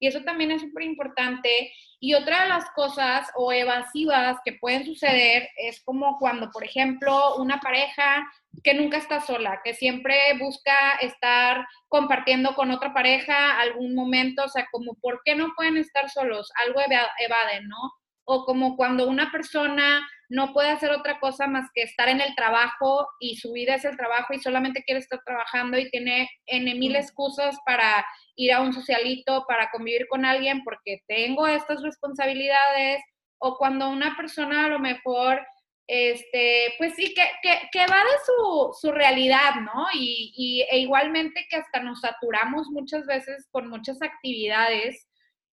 [0.03, 1.71] y eso también es súper importante.
[2.01, 7.37] Y otra de las cosas o evasivas que pueden suceder es como cuando, por ejemplo,
[7.37, 8.29] una pareja
[8.65, 14.49] que nunca está sola, que siempre busca estar compartiendo con otra pareja algún momento, o
[14.49, 16.51] sea, como, ¿por qué no pueden estar solos?
[16.65, 17.93] Algo evaden, ¿no?
[18.25, 22.33] O como cuando una persona no puede hacer otra cosa más que estar en el
[22.36, 26.73] trabajo y su vida es el trabajo y solamente quiere estar trabajando y tiene N
[26.75, 28.05] mil excusas para
[28.36, 33.03] ir a un socialito, para convivir con alguien porque tengo estas responsabilidades,
[33.45, 35.45] o cuando una persona a lo mejor,
[35.86, 37.29] este, pues sí, que,
[37.71, 39.86] que, va de su, su realidad, ¿no?
[39.93, 45.07] Y, y, e igualmente que hasta nos saturamos muchas veces con muchas actividades.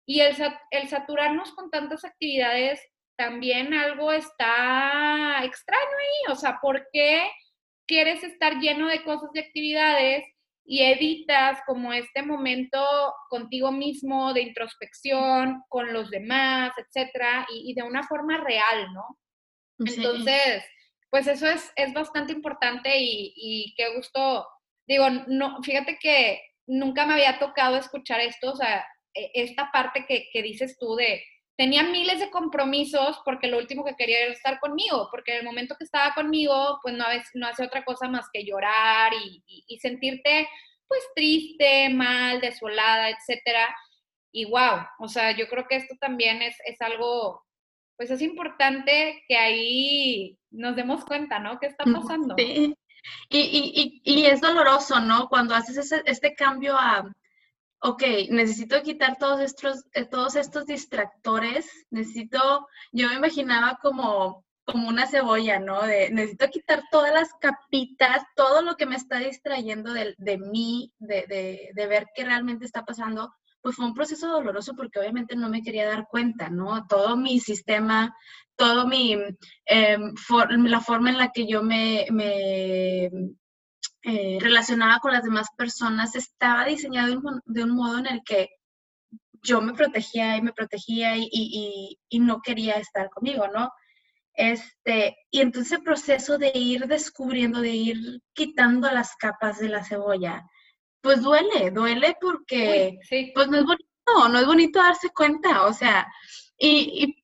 [0.09, 0.35] Y el,
[0.71, 2.81] el saturarnos con tantas actividades
[3.15, 7.29] también algo está extraño ahí, o sea, ¿por qué
[7.85, 10.25] quieres estar lleno de cosas y actividades
[10.65, 12.83] y evitas como este momento
[13.29, 19.15] contigo mismo de introspección, con los demás, etcétera, y, de una forma real, ¿no?
[19.77, 20.63] Entonces,
[21.11, 24.47] pues eso es, es bastante importante y, y qué gusto,
[24.87, 28.83] digo, no, fíjate que nunca me había tocado escuchar esto, o sea,
[29.33, 31.23] esta parte que, que dices tú de
[31.59, 35.45] tenía miles de compromisos porque lo último que quería era estar conmigo, porque en el
[35.45, 37.03] momento que estaba conmigo, pues no,
[37.33, 40.47] no hace otra cosa más que llorar y, sentirte
[40.87, 43.75] pues triste, mal, desolada, etcétera.
[44.31, 47.43] Y wow, o sea, yo creo que esto también es, es algo,
[47.97, 51.59] pues es importante que ahí nos demos cuenta, ¿no?
[51.59, 52.35] ¿Qué está pasando?
[52.37, 52.73] Sí.
[53.29, 55.27] Y, y es doloroso, ¿no?
[55.27, 57.11] Cuando haces ese, este cambio a,
[57.81, 64.89] ok, necesito quitar todos estos, eh, todos estos distractores, necesito, yo me imaginaba como, como
[64.89, 65.81] una cebolla, ¿no?
[65.83, 70.93] De, necesito quitar todas las capitas, todo lo que me está distrayendo de, de mí,
[70.99, 73.33] de, de, de, ver qué realmente está pasando.
[73.61, 76.87] Pues fue un proceso doloroso porque obviamente no me quería dar cuenta, ¿no?
[76.87, 78.15] Todo mi sistema,
[78.55, 79.17] todo mi,
[79.65, 79.97] eh,
[80.65, 83.09] la forma en la que yo me, me
[84.03, 88.49] eh, relacionada con las demás personas estaba diseñado de un, modo en el que
[89.43, 93.71] yo me protegía y me protegía y, no quería estar conmigo, ¿no?
[94.33, 99.83] Este, y entonces el proceso de ir descubriendo, de ir quitando las capas de la
[99.83, 100.45] cebolla,
[101.01, 102.99] pues duele, duele porque
[103.33, 106.07] pues no es bonito, no es bonito darse cuenta, o sea,
[106.57, 107.23] y, y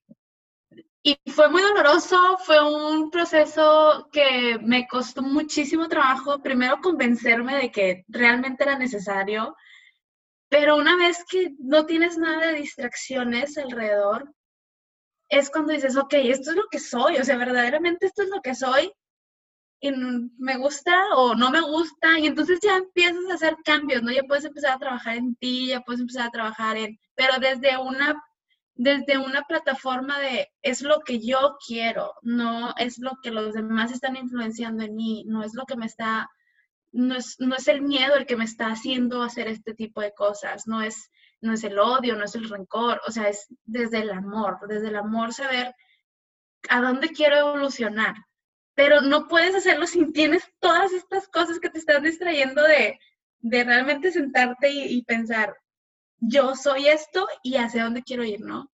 [1.28, 8.06] fue muy doloroso, fue un proceso que me costó muchísimo trabajo, primero convencerme de que
[8.08, 9.56] realmente era necesario,
[10.50, 14.34] pero una vez que no tienes nada de distracciones alrededor,
[15.30, 18.42] es cuando dices, ok, esto es lo que soy, o sea, verdaderamente esto es lo
[18.42, 18.92] que soy,
[19.80, 24.12] y me gusta o no me gusta, y entonces ya empiezas a hacer cambios, ¿no?
[24.12, 27.78] Ya puedes empezar a trabajar en ti, ya puedes empezar a trabajar en, pero desde
[27.78, 28.24] una
[28.76, 33.92] desde una plataforma de es lo que yo quiero, no es lo que los demás
[33.92, 36.30] están influenciando en mí, no es lo que me está,
[36.92, 40.14] no es, no es el miedo el que me está haciendo hacer este tipo de
[40.14, 41.10] cosas, no es,
[41.40, 44.90] no es el odio, no es el rencor, o sea, es desde el amor, desde
[44.90, 45.74] el amor saber
[46.70, 48.16] a dónde quiero evolucionar.
[48.74, 53.00] Pero no puedes hacerlo si tienes todas estas cosas que te están distrayendo de,
[53.40, 55.56] de realmente sentarte y pensar,
[56.20, 58.72] yo soy esto y hacia dónde quiero ir, ¿no?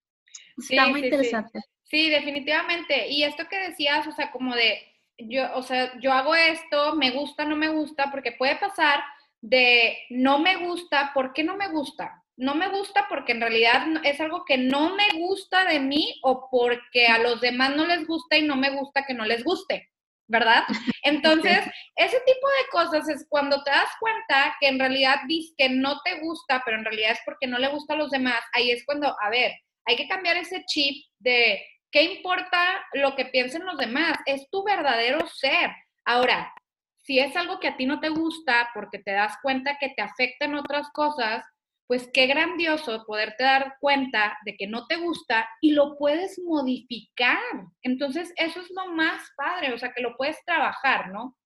[0.58, 1.62] Está muy interesante.
[1.84, 2.10] Sí.
[2.10, 3.10] definitivamente.
[3.10, 4.82] Y esto que decías, o sea, como de,
[5.18, 9.04] yo, o sea, yo hago esto, me gusta, no me gusta, porque puede pasar
[9.42, 12.22] de no me gusta, ¿por qué no me gusta?
[12.42, 16.50] no me gusta porque en realidad es algo que no me gusta de mí o
[16.50, 19.90] porque a los demás no les gusta y no me gusta que no les guste,
[20.32, 20.64] ¿verdad?
[21.04, 21.60] Entonces,
[21.96, 26.02] ese tipo de cosas es cuando te das cuenta que en realidad dices que no
[26.02, 28.84] te gusta, pero en realidad es porque no le gusta a los demás, ahí es
[28.86, 29.52] cuando, a ver,
[29.86, 34.64] hay que cambiar ese chip de qué importa lo que piensen los demás, es tu
[34.64, 35.72] verdadero ser.
[36.06, 36.52] Ahora,
[36.96, 40.02] si es algo que a ti no te gusta porque te das cuenta que te
[40.02, 41.44] afectan otras cosas,
[41.92, 47.38] pues qué grandioso poderte dar cuenta de que no te gusta y lo puedes modificar.
[47.82, 51.38] Entonces, eso es lo más padre, o sea, que lo puedes trabajar, ¿no?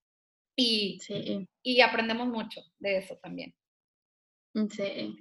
[0.56, 1.00] Y,
[1.64, 3.56] y aprendemos mucho de eso también.
[4.70, 5.16] Sí.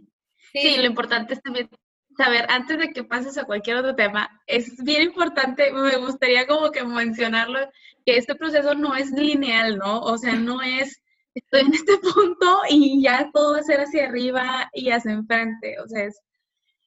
[0.52, 0.76] sí.
[0.76, 1.70] lo importante es también
[2.18, 6.70] saber, antes de que pases a cualquier otro tema, es bien importante, me gustaría como
[6.70, 7.60] que mencionarlo,
[8.04, 10.02] que este proceso no es lineal, ¿no?
[10.02, 11.02] O sea, no es,
[11.34, 15.78] estoy en este punto y ya todo va a ser hacia arriba y hacia enfrente,
[15.80, 16.20] o sea, es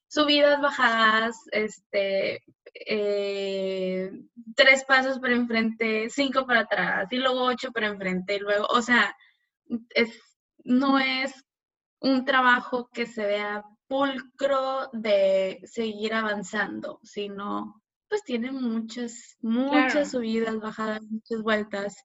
[0.08, 2.42] subidas, bajadas, este,
[2.74, 4.12] eh,
[4.56, 8.82] tres pasos para enfrente, cinco para atrás, y luego ocho para enfrente, y luego, o
[8.82, 9.16] sea,
[9.90, 10.18] es,
[10.64, 11.34] no es
[12.00, 20.60] un trabajo que se vea pulcro de seguir avanzando, sino pues tiene muchas, muchas subidas,
[20.60, 21.96] bajadas, muchas vueltas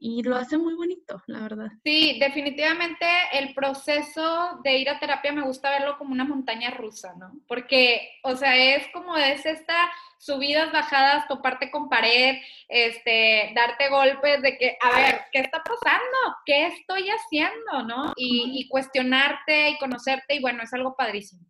[0.00, 1.68] y, lo hace muy bonito, la verdad.
[1.84, 7.14] Sí, definitivamente el proceso de ir a terapia me gusta verlo como una montaña rusa,
[7.18, 7.32] ¿no?
[7.46, 12.36] Porque, o sea, es como es esta subidas, bajadas, toparte con pared,
[12.68, 16.36] este, darte golpes de que, a ver, ¿qué está pasando?
[16.46, 17.82] ¿Qué estoy haciendo?
[17.86, 18.12] ¿No?
[18.16, 21.46] Y, y cuestionarte y conocerte y bueno, es algo padrísimo.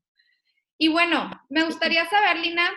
[0.77, 2.68] Y bueno, me gustaría saber, Lina,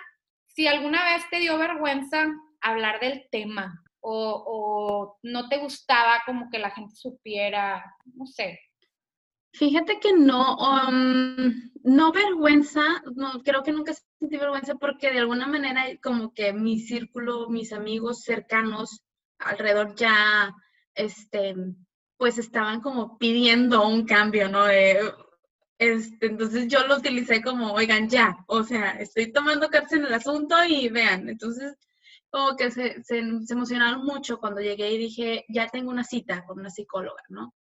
[0.45, 2.27] si alguna vez te dio vergüenza
[2.61, 8.59] hablar del tema, o, no te gustaba como que la gente supiera, no sé.
[9.53, 12.81] Fíjate que no, um, no vergüenza,
[13.15, 17.73] no, creo que nunca sentí vergüenza porque de alguna manera como que mi círculo, mis
[17.73, 19.01] amigos cercanos
[19.39, 20.53] alrededor ya,
[20.93, 21.55] este,
[22.17, 24.67] pues estaban como pidiendo un cambio, ¿no?
[25.79, 30.13] este, entonces yo lo utilicé como, oigan, ya, o sea, estoy tomando cárcel en el
[30.13, 31.77] asunto y vean, entonces
[32.29, 36.59] como que se, se, emocionaron mucho cuando llegué y dije, ya tengo una cita con
[36.59, 37.53] una psicóloga, ¿no?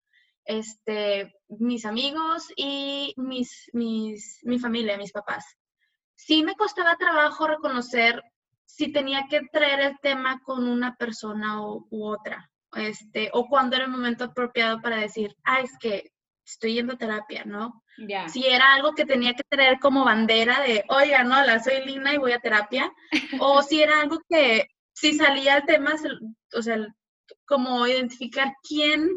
[0.44, 5.44] Este, mis amigos y mis, mis, mi familia, mis papás.
[6.14, 8.22] Sí me costaba trabajo reconocer
[8.64, 13.86] si tenía que traer el tema con una persona u, otra, este, o cuando era
[13.86, 16.12] el momento apropiado para decir, ah, es que
[16.46, 17.82] estoy yendo a terapia, ¿no?
[18.28, 22.14] Si era algo que tenía que traer como bandera de, oiga, no, la soy Lina
[22.14, 22.92] y voy a terapia,
[23.40, 25.94] o si era algo que, si salía el tema,
[26.54, 26.86] o sea,
[27.46, 29.10] como identificar quién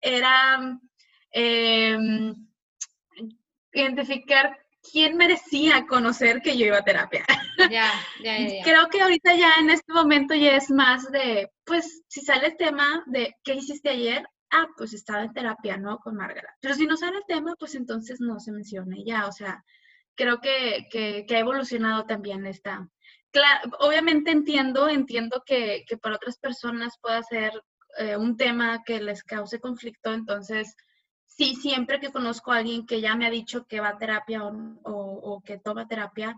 [0.00, 0.78] era,
[1.30, 2.34] em,
[3.72, 4.58] identificar
[4.90, 7.24] quién merecía conocer que yo iba a terapia.
[8.62, 12.56] Creo que ahorita ya en este momento ya es más de, pues, si sale el
[12.56, 14.26] tema de qué hiciste ayer,
[14.56, 15.98] ah, pues estaba en terapia, ¿no?
[15.98, 16.54] Con Margarita.
[16.60, 19.64] Pero si no sale el tema, pues entonces no se menciona ya, o sea,
[20.14, 22.88] creo que, que, ha evolucionado también esta.
[23.30, 27.52] Claro, obviamente entiendo, entiendo que, que para otras personas pueda ser
[27.98, 30.74] eh, un tema que les cause conflicto, entonces
[31.26, 34.44] sí, siempre que conozco a alguien que ya me ha dicho que va a terapia
[34.44, 34.52] o,
[34.84, 36.34] o, que toma terapia,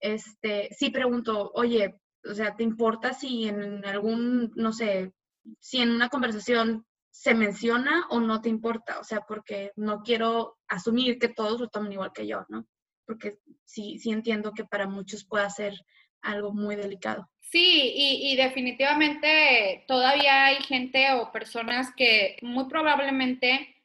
[0.00, 5.12] este, sí pregunto, oye, o sea, ¿te importa si en algún, no sé,
[5.58, 10.58] si en una conversación se menciona o no te importa, o sea, porque no quiero
[10.66, 12.66] asumir que todos lo tomen igual que yo, ¿no?
[13.06, 15.74] Porque sí, sí entiendo que para muchos pueda ser
[16.22, 17.28] algo muy delicado.
[17.40, 23.76] Sí, y, definitivamente todavía hay gente o personas que muy probablemente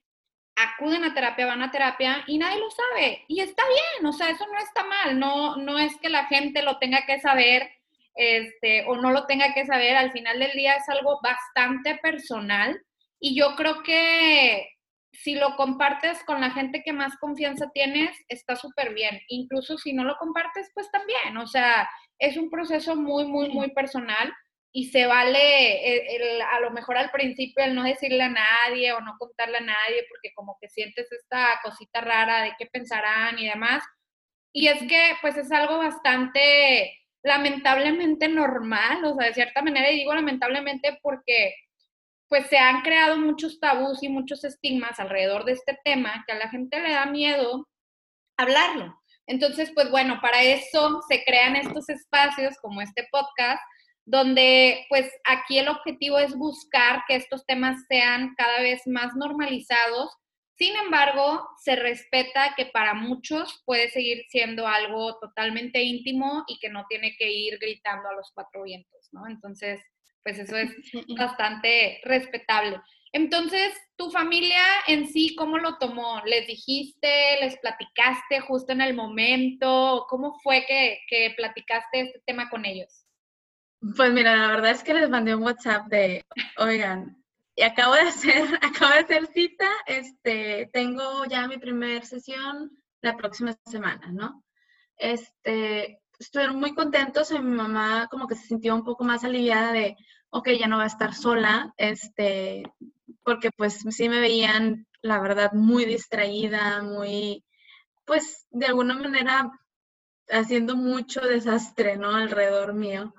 [0.55, 3.25] acuden a terapia, van a terapia y nadie lo sabe.
[3.27, 6.61] Y está bien, o sea, eso no está mal, no, no es que la gente
[6.61, 7.69] lo tenga que saber
[8.15, 12.81] este, o no lo tenga que saber, al final del día es algo bastante personal
[13.19, 14.69] y yo creo que
[15.11, 19.19] si lo compartes con la gente que más confianza tienes, está súper bien.
[19.29, 21.37] Incluso si no lo compartes, pues también.
[21.37, 24.31] O sea, es un proceso muy, muy, muy personal
[24.71, 29.15] y se vale a lo mejor al principio el no decirle a nadie o no
[29.17, 33.83] contarle a nadie porque como que sientes esta cosita rara de qué pensarán y demás.
[34.53, 39.97] Y es que pues es algo bastante lamentablemente normal, o sea, de cierta manera, y
[39.97, 41.55] digo lamentablemente porque
[42.29, 46.37] pues se han creado muchos tabús y muchos estigmas alrededor de este tema que a
[46.37, 47.67] la gente le da miedo
[48.37, 48.99] hablarlo.
[49.27, 53.61] Entonces, pues bueno, para eso se crean estos espacios como este podcast,
[54.05, 60.09] donde pues aquí el objetivo es buscar que estos temas sean cada vez más normalizados,
[60.57, 66.69] Sin embargo, se respeta que para muchos puede seguir siendo algo totalmente íntimo y que
[66.69, 69.27] no tiene que ir gritando a los cuatro vientos, ¿no?
[69.27, 69.79] Entonces,
[70.27, 70.75] pues eso es
[71.17, 72.81] bastante respetable.
[73.13, 76.21] Entonces, ¿tu familia en sí cómo lo tomó?
[76.25, 80.05] ¿Les dijiste, les platicaste justo en el momento?
[80.09, 83.05] ¿Cómo fue que, que platicaste este tema con ellos?
[83.95, 86.25] Pues mira, la verdad es que les mandé un WhatsApp de,
[86.57, 87.23] oigan,
[87.55, 93.15] y acabo de hacer, acabo de hacer cita, este, tengo ya mi primera sesión la
[93.15, 94.43] próxima semana, ¿no?
[94.97, 99.71] Este, estuvieron muy contentos y mi mamá como que se sintió un poco más aliviada
[99.71, 99.95] de,
[100.29, 102.63] ok, ya no va a estar sola, este,
[103.23, 107.43] porque pues sí me veían, la verdad, muy distraída, muy,
[108.05, 109.51] pues de alguna manera
[110.29, 112.09] haciendo mucho desastre, ¿no?
[112.09, 113.13] Alrededor mío.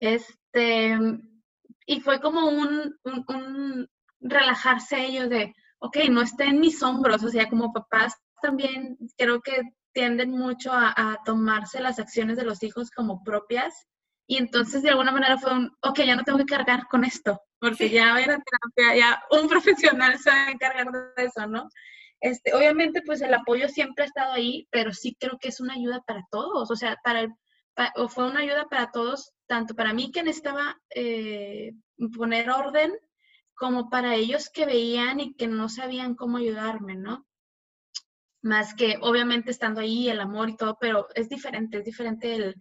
[0.00, 0.98] Este,
[1.86, 3.88] y fue como un, un,
[4.20, 9.40] relajarse ellos de, ok, no esté en mis hombros, o sea, como papás también creo
[9.40, 13.86] que tienden mucho a, tomarse las acciones de los hijos como propias
[14.26, 17.40] y entonces de alguna manera fue un, ok, ya no tengo que cargar con esto,
[17.60, 21.68] porque ya voy a terapia, ya un profesional se va a encargar de eso, ¿no?
[22.20, 25.74] Este, obviamente, pues el apoyo siempre ha estado ahí, pero sí creo que es una
[25.74, 27.32] ayuda para todos, o sea, para el,
[27.96, 31.72] o fue una ayuda para todos, tanto para mí que necesitaba eh,
[32.16, 32.92] poner orden,
[33.54, 37.26] como para ellos que veían y que no sabían cómo ayudarme, ¿no?
[38.42, 42.54] Más que obviamente estando ahí, el amor y todo, pero es diferente, es diferente el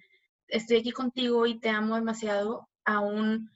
[0.47, 3.49] estoy aquí contigo y te amo demasiado a un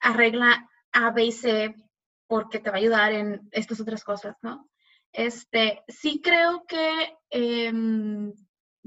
[0.00, 1.74] arregla A, B y C
[2.26, 4.68] porque te va a ayudar en estas otras cosas, ¿no?
[5.12, 8.32] Este, sí creo que em,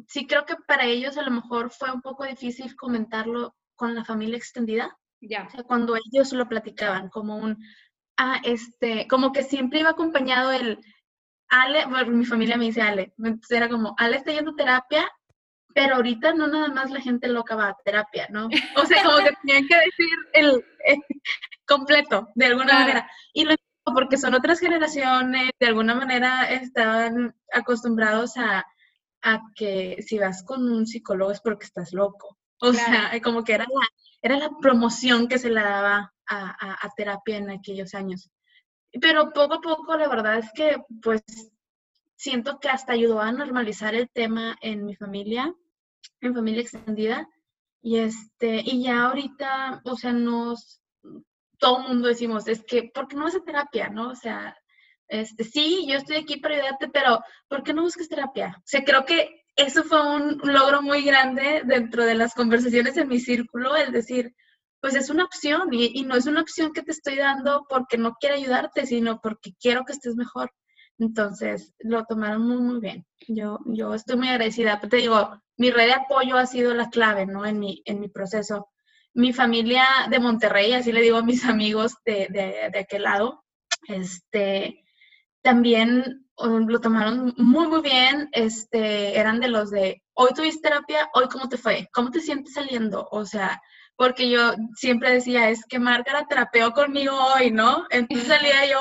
[0.07, 4.05] sí creo que para ellos a lo mejor fue un poco difícil comentarlo con la
[4.05, 4.95] familia extendida.
[5.19, 5.47] Ya.
[5.47, 7.57] O sea, cuando ellos lo platicaban, como un,
[8.17, 10.79] ah, este, como que siempre iba acompañado el,
[11.51, 13.13] Ale, bueno, mi familia me dice Ale,
[13.49, 15.11] era como, Ale está yendo a terapia,
[15.73, 18.47] pero ahorita no nada más la gente loca va a terapia, ¿no?
[18.75, 20.65] O sea, como que tenían que decir el,
[21.65, 23.09] completo, de alguna manera.
[23.33, 28.65] Y lo porque son otras generaciones, de alguna manera estaban acostumbrados a,
[29.23, 32.37] a que si vas con un psicólogo es porque estás loco.
[32.59, 33.87] O sea, como que era la,
[34.21, 38.29] era la promoción que se le daba a, terapia en aquellos años.
[39.01, 41.23] Pero poco a poco, la verdad es que, pues,
[42.21, 45.55] siento que hasta ayudó a normalizar el tema en mi familia,
[46.21, 47.27] en familia extendida.
[47.81, 50.83] Y este, y ya ahorita, o sea, nos,
[51.57, 53.89] todo el mundo decimos, es que, ¿por qué no vas a terapia?
[53.89, 54.11] ¿No?
[54.11, 54.55] O sea,
[55.07, 58.55] este, sí, yo estoy aquí para ayudarte, pero ¿por qué no buscas terapia?
[58.55, 63.07] O sea, creo que eso fue un logro muy grande dentro de las conversaciones en
[63.07, 64.35] mi círculo, el decir,
[64.79, 68.13] pues es una opción y, no es una opción que te estoy dando porque no
[68.19, 70.51] quiero ayudarte, sino porque quiero que estés mejor.
[71.01, 73.07] Entonces, lo tomaron muy, muy bien.
[73.27, 74.79] Yo, yo estoy muy agradecida.
[74.79, 77.43] Te digo, mi red de apoyo ha sido la clave, ¿no?
[77.43, 78.69] En mi, en mi proceso.
[79.15, 83.43] Mi familia de Monterrey, así le digo a mis amigos de, de, de aquel lado,
[83.87, 84.85] este,
[85.41, 88.29] también um, lo tomaron muy, muy bien.
[88.31, 92.53] Este, eran de los de, hoy tuviste terapia, hoy cómo te fue, cómo te sientes
[92.53, 93.07] saliendo.
[93.09, 93.59] O sea,
[94.01, 97.85] porque yo siempre decía, es que Márgara terapeó conmigo hoy, ¿no?
[97.91, 98.79] Entonces salía yo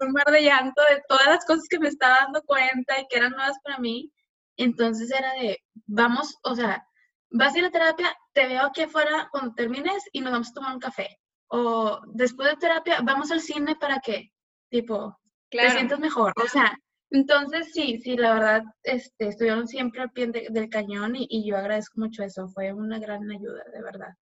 [0.00, 3.18] un mar de llanto de todas las cosas que me estaba dando cuenta y que
[3.18, 4.10] eran nuevas para mí.
[4.56, 6.88] Entonces era de, vamos, o sea,
[7.28, 10.54] vas a ir a terapia, te veo aquí afuera cuando termines y nos vamos a
[10.54, 11.18] tomar un café.
[11.48, 14.32] O después de terapia, vamos al cine para que,
[14.70, 15.18] tipo,
[15.50, 16.32] te sientes mejor.
[16.42, 16.78] O sea,
[17.10, 22.00] entonces sí, sí, la verdad, este, estuvieron siempre al pie del cañón y, yo agradezco
[22.00, 22.48] mucho eso.
[22.48, 24.14] Fue una gran ayuda, de verdad.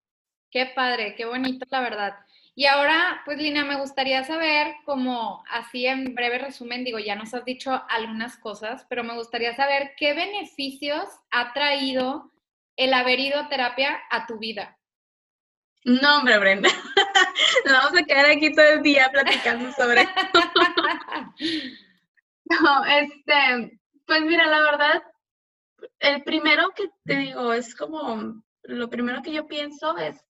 [0.50, 2.14] Qué padre, qué bonito, la verdad.
[2.54, 7.32] Y ahora, pues Lina, me gustaría saber, como así en breve resumen, digo, ya nos
[7.32, 12.32] has dicho algunas cosas, pero me gustaría saber qué beneficios ha traído
[12.76, 14.76] el haber ido a terapia a tu vida.
[15.84, 16.68] No, hombre, Brenda.
[17.64, 20.40] Nos vamos a quedar aquí todo el día platicando sobre esto.
[22.44, 25.02] no, este, pues mira, la verdad,
[26.00, 30.22] el primero que te digo es como, lo primero que yo pienso es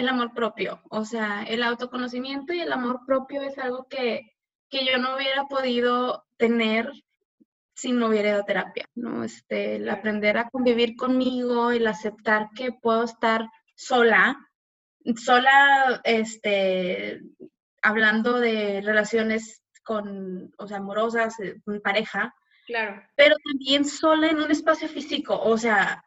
[0.00, 0.80] el amor propio.
[0.90, 4.32] O sea, el autoconocimiento y el amor propio es algo que,
[4.68, 6.90] que yo no hubiera podido tener
[7.74, 9.24] si no hubiera ido a terapia, ¿no?
[9.24, 14.36] Este, el aprender a convivir conmigo, el aceptar que puedo estar sola,
[15.16, 17.22] sola, este,
[17.80, 22.34] hablando de relaciones con, o sea, amorosas, eh, con pareja.
[22.66, 23.02] Claro.
[23.16, 26.04] Pero también sola en un espacio físico, o sea,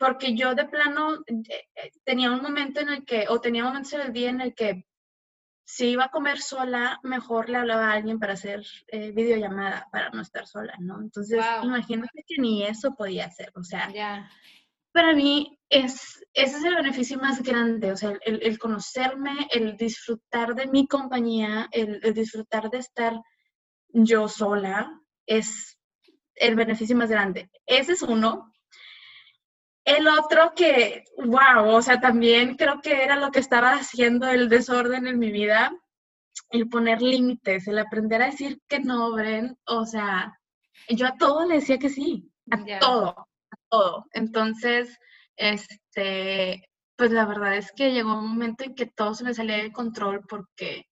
[0.00, 3.92] porque yo de plano eh, eh, tenía un momento en el que, o tenía momentos
[3.92, 4.86] en el día en el que
[5.62, 10.08] si iba a comer sola, mejor le hablaba a alguien para hacer eh, videollamada, para
[10.08, 11.00] no estar sola, ¿no?
[11.00, 13.92] Entonces, imagínate que ni eso podía hacer, o sea,
[14.90, 20.54] para mí es, ese es el beneficio más grande, o sea, el, conocerme, el disfrutar
[20.54, 23.20] de mi compañía, el, disfrutar de estar
[23.88, 25.78] yo sola, es
[26.34, 27.50] el beneficio más grande.
[27.66, 28.50] Ese es uno.
[29.96, 34.48] El otro que, wow, o sea, también creo que era lo que estaba haciendo el
[34.48, 35.72] desorden en mi vida,
[36.50, 40.38] el poner límites, el aprender a decir que no, Bren, o sea,
[40.88, 44.06] yo a todo le decía que sí, a todo, a todo.
[44.12, 44.96] Entonces,
[45.34, 49.56] este, pues la verdad es que llegó un momento en que todo se me salía
[49.56, 50.86] de control porque,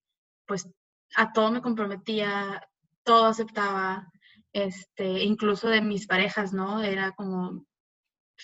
[0.44, 0.68] pues,
[1.14, 2.66] a todo me comprometía,
[3.04, 4.10] todo aceptaba,
[4.52, 6.82] este, incluso de mis parejas, ¿no?
[6.82, 7.64] Era como,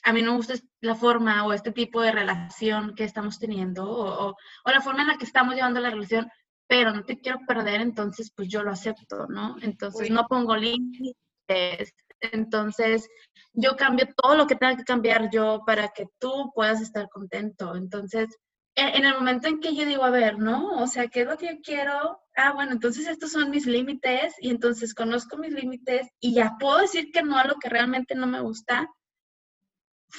[0.03, 3.85] a mí no me gusta la forma o este tipo de relación que estamos teniendo
[3.89, 6.29] o, la forma en la que estamos llevando la relación,
[6.67, 9.57] pero no te quiero perder, entonces pues yo lo acepto, ¿no?
[9.63, 13.09] Entonces no pongo límites, entonces
[13.53, 17.77] yo cambio todo lo que tenga que cambiar yo para que tú puedas estar contento.
[17.77, 18.29] Entonces,
[18.77, 20.83] en el momento en que yo digo, a ver, ¿no?
[20.83, 22.21] O sea, ¿qué es lo que yo quiero?
[22.35, 26.79] Ah, bueno, entonces estos son mis límites y entonces conozco mis límites y ya puedo
[26.79, 28.89] decir que no a lo que realmente no me gusta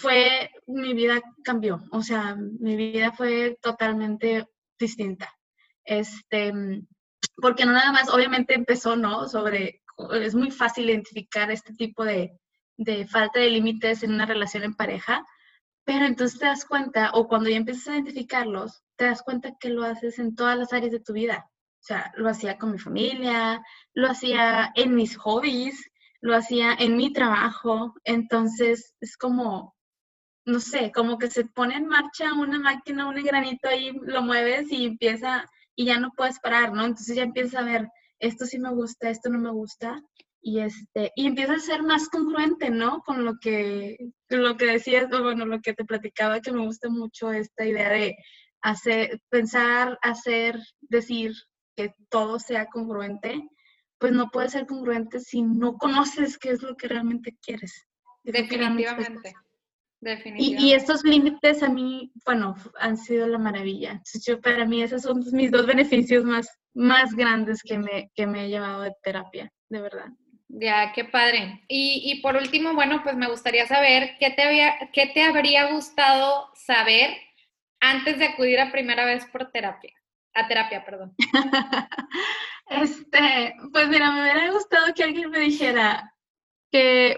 [0.02, 4.46] fue, mi vida cambió, o sea, mi vida fue totalmente
[4.78, 5.34] distinta.
[5.86, 6.52] Este,
[7.38, 9.28] porque no nada más, obviamente empezó, ¿no?
[9.28, 9.84] Sobre,
[10.22, 12.38] es muy fácil identificar este tipo de,
[12.78, 15.26] de falta de límites en una relación en pareja,
[15.86, 19.70] pero entonces te das cuenta, o cuando ya empiezas a identificarlos, te das cuenta que
[19.70, 21.50] lo haces en todas las áreas de tu vida.
[21.50, 25.90] O sea, lo hacía con mi familia, lo hacía en mis hobbies,
[26.20, 27.94] lo hacía en mi trabajo.
[28.04, 29.75] Entonces, es como,
[30.46, 34.72] no sé, como que se pone en marcha una máquina, un granito ahí, lo mueves
[34.72, 36.86] y empieza, y ya no puedes parar, ¿no?
[36.86, 37.88] Entonces ya empiezas a ver,
[38.20, 40.02] esto sí me gusta, esto no me gusta,
[40.42, 43.02] y este, y empieza a ser más congruente, ¿no?
[43.02, 43.98] Con lo que,
[44.30, 48.16] lo que decías, bueno, lo que te platicaba, que me gusta mucho esta idea de
[48.62, 51.34] hacer, pensar, hacer, decir
[51.76, 53.50] que todo sea congruente,
[53.98, 57.88] pues no puede ser congruente si no conoces qué es lo que realmente quieres.
[58.24, 59.34] Definitivamente.
[60.38, 64.02] Y, estos límites a mí, bueno, han sido la maravilla.
[64.26, 68.46] yo, para mí esos son mis dos beneficios más, más grandes que me, que me
[68.46, 70.08] he llevado de terapia, de verdad.
[70.48, 71.64] Ya, qué padre.
[71.68, 75.72] Y, y, por último, bueno, pues me gustaría saber qué te, había, qué te habría
[75.72, 77.10] gustado saber
[77.80, 79.94] antes de acudir a primera vez por terapia,
[80.34, 81.16] a terapia, perdón.
[82.68, 86.15] este, pues mira, me hubiera gustado que alguien me dijera,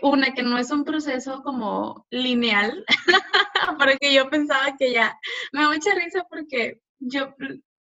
[0.02, 2.86] una, que no es un proceso como lineal,
[3.80, 5.18] porque yo pensaba que ya,
[5.52, 7.36] me da mucha risa porque yo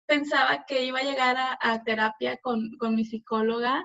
[0.07, 3.85] pensaba que iba a llegar a, terapia con, con, mi psicóloga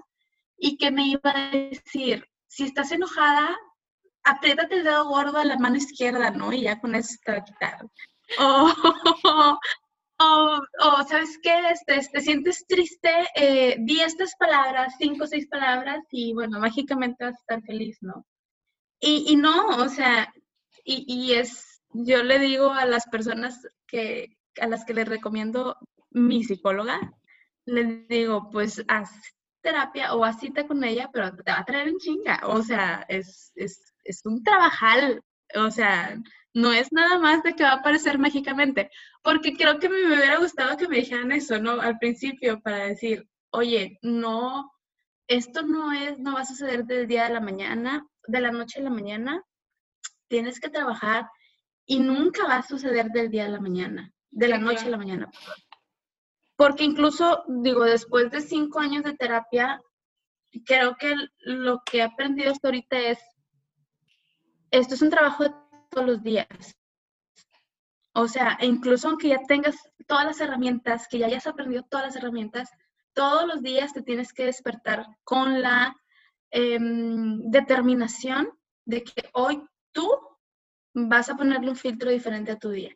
[0.58, 3.56] y que me iba a decir, si estás enojada,
[4.24, 6.52] apriétate el dedo gordo a la mano izquierda, ¿no?
[6.52, 7.80] Y ya con eso te va a quitar.
[8.40, 9.60] O,
[10.18, 11.70] o, ¿sabes qué?
[11.70, 17.26] Este, te sientes triste, eh, di estas palabras, cinco o seis palabras, y bueno, mágicamente
[17.26, 18.26] vas a estar feliz, ¿no?
[18.99, 20.34] Y, y no, o sea,
[20.84, 25.78] y, y, es, yo le digo a las personas que, a las que les recomiendo
[26.11, 26.99] mi psicóloga,
[27.66, 29.09] les digo, pues haz
[29.61, 33.05] terapia o haz cita con ella, pero te va a traer en chinga, o sea,
[33.09, 35.24] es, es, es un trabajal,
[35.55, 36.18] o sea,
[36.56, 38.89] no es nada más de que va a aparecer mágicamente,
[39.22, 41.82] porque creo que me hubiera gustado que me dijeran eso, ¿no?
[41.82, 44.72] Al principio, para decir, oye, no,
[45.28, 48.80] esto no es, no va a suceder del día de la mañana, de la noche
[48.80, 49.43] a la mañana,
[50.30, 51.28] tienes que trabajar
[51.86, 54.97] y nunca va a suceder del día a la mañana, de la noche a la
[54.97, 55.30] mañana.
[56.56, 59.82] Porque incluso, digo, después de cinco años de terapia,
[60.66, 63.20] creo que lo que he aprendido hasta ahorita es,
[64.72, 65.64] esto es un trabajo de
[65.96, 66.48] todos los días.
[68.14, 69.78] O sea, incluso aunque ya tengas
[70.08, 72.70] todas las herramientas, que ya hayas aprendido todas las herramientas,
[73.14, 75.96] todos los días te tienes que despertar con la
[76.52, 78.50] em, determinación
[78.86, 80.08] de que hoy tú
[80.93, 82.96] vas a ponerle un filtro diferente a tu día.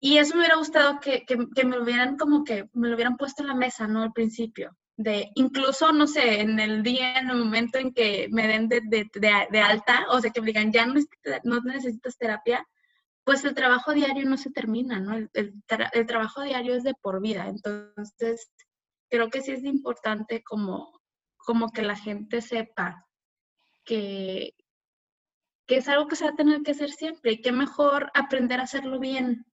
[0.00, 3.16] Y eso me hubiera gustado que, que, me lo hubieran como que me lo hubieran
[3.16, 4.02] puesto en la mesa, ¿no?
[4.02, 8.46] Al principio de incluso, no sé, en el día, en el momento en que me
[8.46, 10.94] den de, de, alta, o sea, que me digan, ya no,
[11.44, 12.66] no, necesitas terapia,
[13.24, 15.14] pues el trabajo diario no se termina, ¿no?
[15.14, 17.46] El, el, trabajo diario es de por vida.
[17.48, 18.50] Entonces,
[19.10, 21.00] creo que sí es importante como,
[21.36, 23.06] como que la gente sepa
[23.84, 24.54] que,
[25.66, 28.60] que es algo que se va a tener que hacer siempre y que mejor aprender
[28.60, 29.44] a hacerlo bien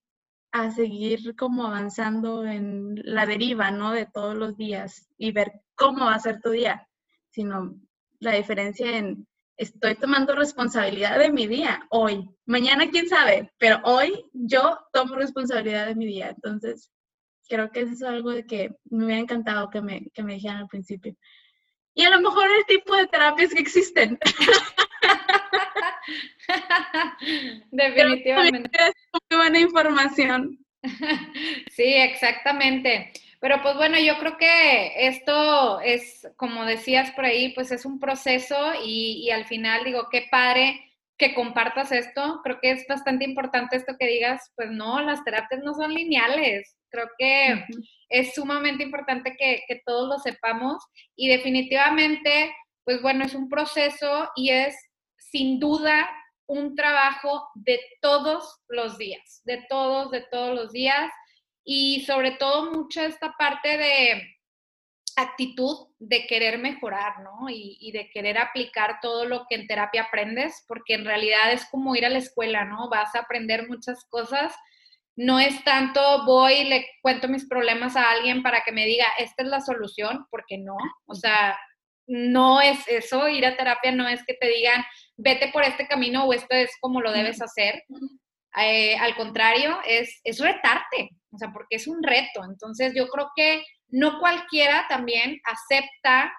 [0.54, 3.90] a seguir como avanzando en la deriva, ¿no?
[3.90, 6.88] De todos los días y ver cómo va a ser tu día,
[7.30, 7.74] sino
[8.20, 9.26] la diferencia en
[9.56, 12.30] estoy tomando responsabilidad de mi día hoy.
[12.46, 16.28] Mañana, quién sabe, pero hoy yo tomo responsabilidad de mi día.
[16.30, 16.88] Entonces,
[17.48, 20.58] creo que eso es algo de que me hubiera encantado que me, que me dijeran
[20.58, 21.16] al principio.
[21.94, 24.20] Y a lo mejor el tipo de terapias que existen.
[27.70, 28.78] Definitivamente.
[28.78, 28.94] Es
[29.30, 30.58] muy buena información.
[31.70, 33.12] Sí, exactamente.
[33.40, 38.00] Pero pues bueno, yo creo que esto es, como decías por ahí, pues es un
[38.00, 40.80] proceso y, al final digo, qué padre
[41.18, 42.40] que compartas esto.
[42.42, 46.76] Creo que es bastante importante esto que digas, pues no, las terapias no son lineales.
[46.88, 47.64] Creo que
[48.08, 50.82] es sumamente importante que, que todos lo sepamos
[51.16, 54.74] y definitivamente, pues bueno, es un proceso y es
[55.34, 56.08] sin duda
[56.46, 61.10] un trabajo de todos los días, de todos, de todos los días
[61.64, 64.22] y sobre todo mucho esta parte de
[65.16, 67.48] actitud de querer mejorar, ¿no?
[67.48, 71.96] Y, de querer aplicar todo lo que en terapia aprendes, porque en realidad es como
[71.96, 72.88] ir a la escuela, ¿no?
[72.88, 74.54] Vas a aprender muchas cosas.
[75.16, 79.06] No es tanto voy y le cuento mis problemas a alguien para que me diga,
[79.18, 80.76] esta es la solución, porque no.
[81.06, 81.58] O sea,
[82.06, 84.84] no es eso, ir a terapia no es que te digan,
[85.16, 87.82] vete por este camino o esto es como lo debes hacer.
[88.56, 92.44] Eh, al contrario, es, es retarte, o sea, porque es un reto.
[92.44, 96.32] Entonces yo creo que no cualquiera también acepta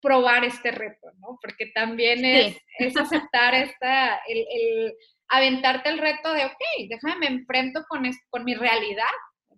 [0.00, 1.38] probar este reto, ¿no?
[1.40, 4.94] Porque también es, es aceptar esta, el, el,
[5.28, 9.04] aventarte el reto de, ok, déjame, me enfrento con, con mi realidad,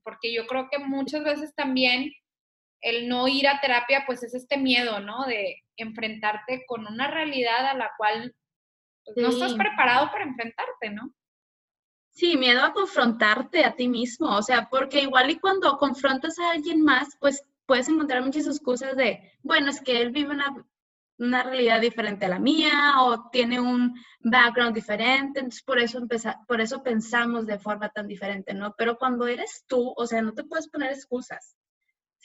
[0.05, 2.13] porque yo creo que muchas veces también
[2.87, 5.25] el no ir a terapia, pues es este miedo, ¿no?
[5.25, 8.33] De enfrentarte con una realidad a la cual
[9.05, 11.13] pues, no estás preparado para enfrentarte, ¿no?
[12.13, 16.53] Sí, miedo a confrontarte a ti mismo, o sea, porque igual y cuando confrontas a
[16.53, 20.55] alguien más, pues puedes encontrar muchas excusas de, bueno, es que él vive una,
[21.19, 26.07] una realidad diferente a la mía o tiene un background diferente, entonces por eso,
[26.47, 28.77] por eso pensamos de forma tan diferente, ¿no?
[28.79, 31.57] Pero cuando eres tú, o sea, no te puedes poner excusas.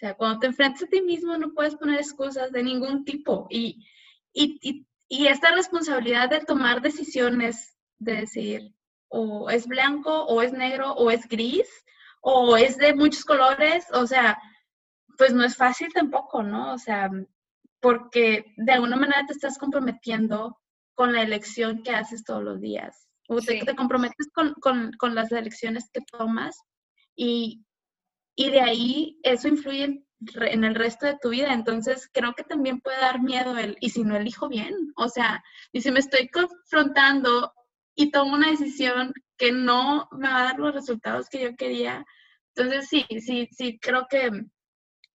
[0.01, 3.45] O sea, cuando te enfrentas a ti mismo no puedes poner excusas de ningún tipo.
[3.51, 3.85] Y,
[4.33, 8.73] y, y, y esta responsabilidad de tomar decisiones, de decir,
[9.09, 11.67] o es blanco, o es negro, o es gris,
[12.21, 14.41] o es de muchos colores, o sea,
[15.19, 16.73] pues no es fácil tampoco, ¿no?
[16.73, 17.11] O sea,
[17.79, 20.59] porque de alguna manera te estás comprometiendo
[20.95, 23.07] con la elección que haces todos los días.
[23.27, 26.59] O te, comprometes con, con, con, las elecciones que tomas
[27.15, 27.63] y,
[28.41, 31.53] y de ahí eso influye en, el resto de tu vida.
[31.53, 34.73] Entonces creo que también puede dar miedo el, ¿y si no elijo bien?
[34.95, 37.53] O sea, y si me estoy confrontando
[37.95, 42.03] y tomo una decisión que no me va a dar los resultados que yo quería.
[42.55, 44.31] Entonces, sí, sí, sí, creo que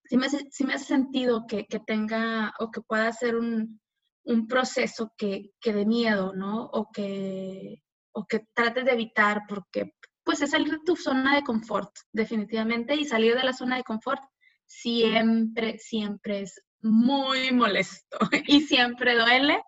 [0.05, 3.81] sí me, sí me hace sentido que, que, tenga o que pueda ser un,
[4.23, 6.65] un proceso que, que de miedo, ¿no?
[6.67, 9.91] O que, o que trates de evitar, porque
[10.27, 13.83] pues es salir de tu zona de confort, definitivamente, y salir de la zona de
[13.85, 14.21] confort
[14.65, 19.63] siempre, siempre es muy molesto y siempre duele,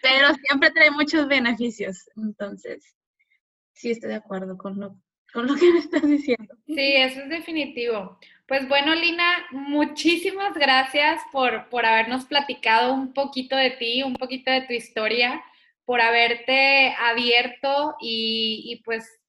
[0.00, 2.08] pero siempre trae muchos beneficios.
[2.16, 2.96] Entonces,
[3.74, 4.96] sí estoy de acuerdo con lo,
[5.34, 6.56] con lo que me estás diciendo.
[6.66, 8.18] Sí, eso es definitivo.
[8.48, 14.50] Pues bueno, Lina, muchísimas gracias por, por habernos platicado un poquito de ti, un poquito
[14.50, 15.44] de tu historia,
[15.84, 19.19] por haberte abierto y, y pues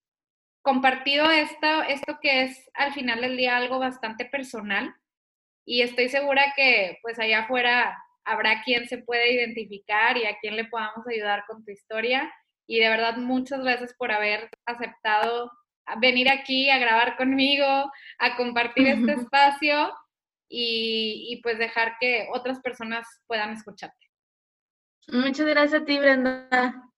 [0.61, 4.95] compartido esto, esto que es al final del día algo bastante personal
[5.65, 10.55] y estoy segura que pues allá afuera habrá quien se pueda identificar y a quien
[10.55, 12.31] le podamos ayudar con tu historia.
[12.67, 15.51] Y de verdad, muchas gracias por haber aceptado
[15.99, 19.93] venir aquí a grabar conmigo, a compartir este espacio
[20.47, 24.07] y, y pues dejar que otras personas puedan escucharte.
[25.07, 26.90] Muchas gracias a ti, Brenda.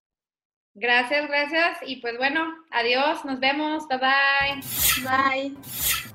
[0.74, 1.78] Gracias, gracias.
[1.86, 5.52] Y pues bueno, adiós, nos vemos, bye bye.
[5.52, 6.10] Bye.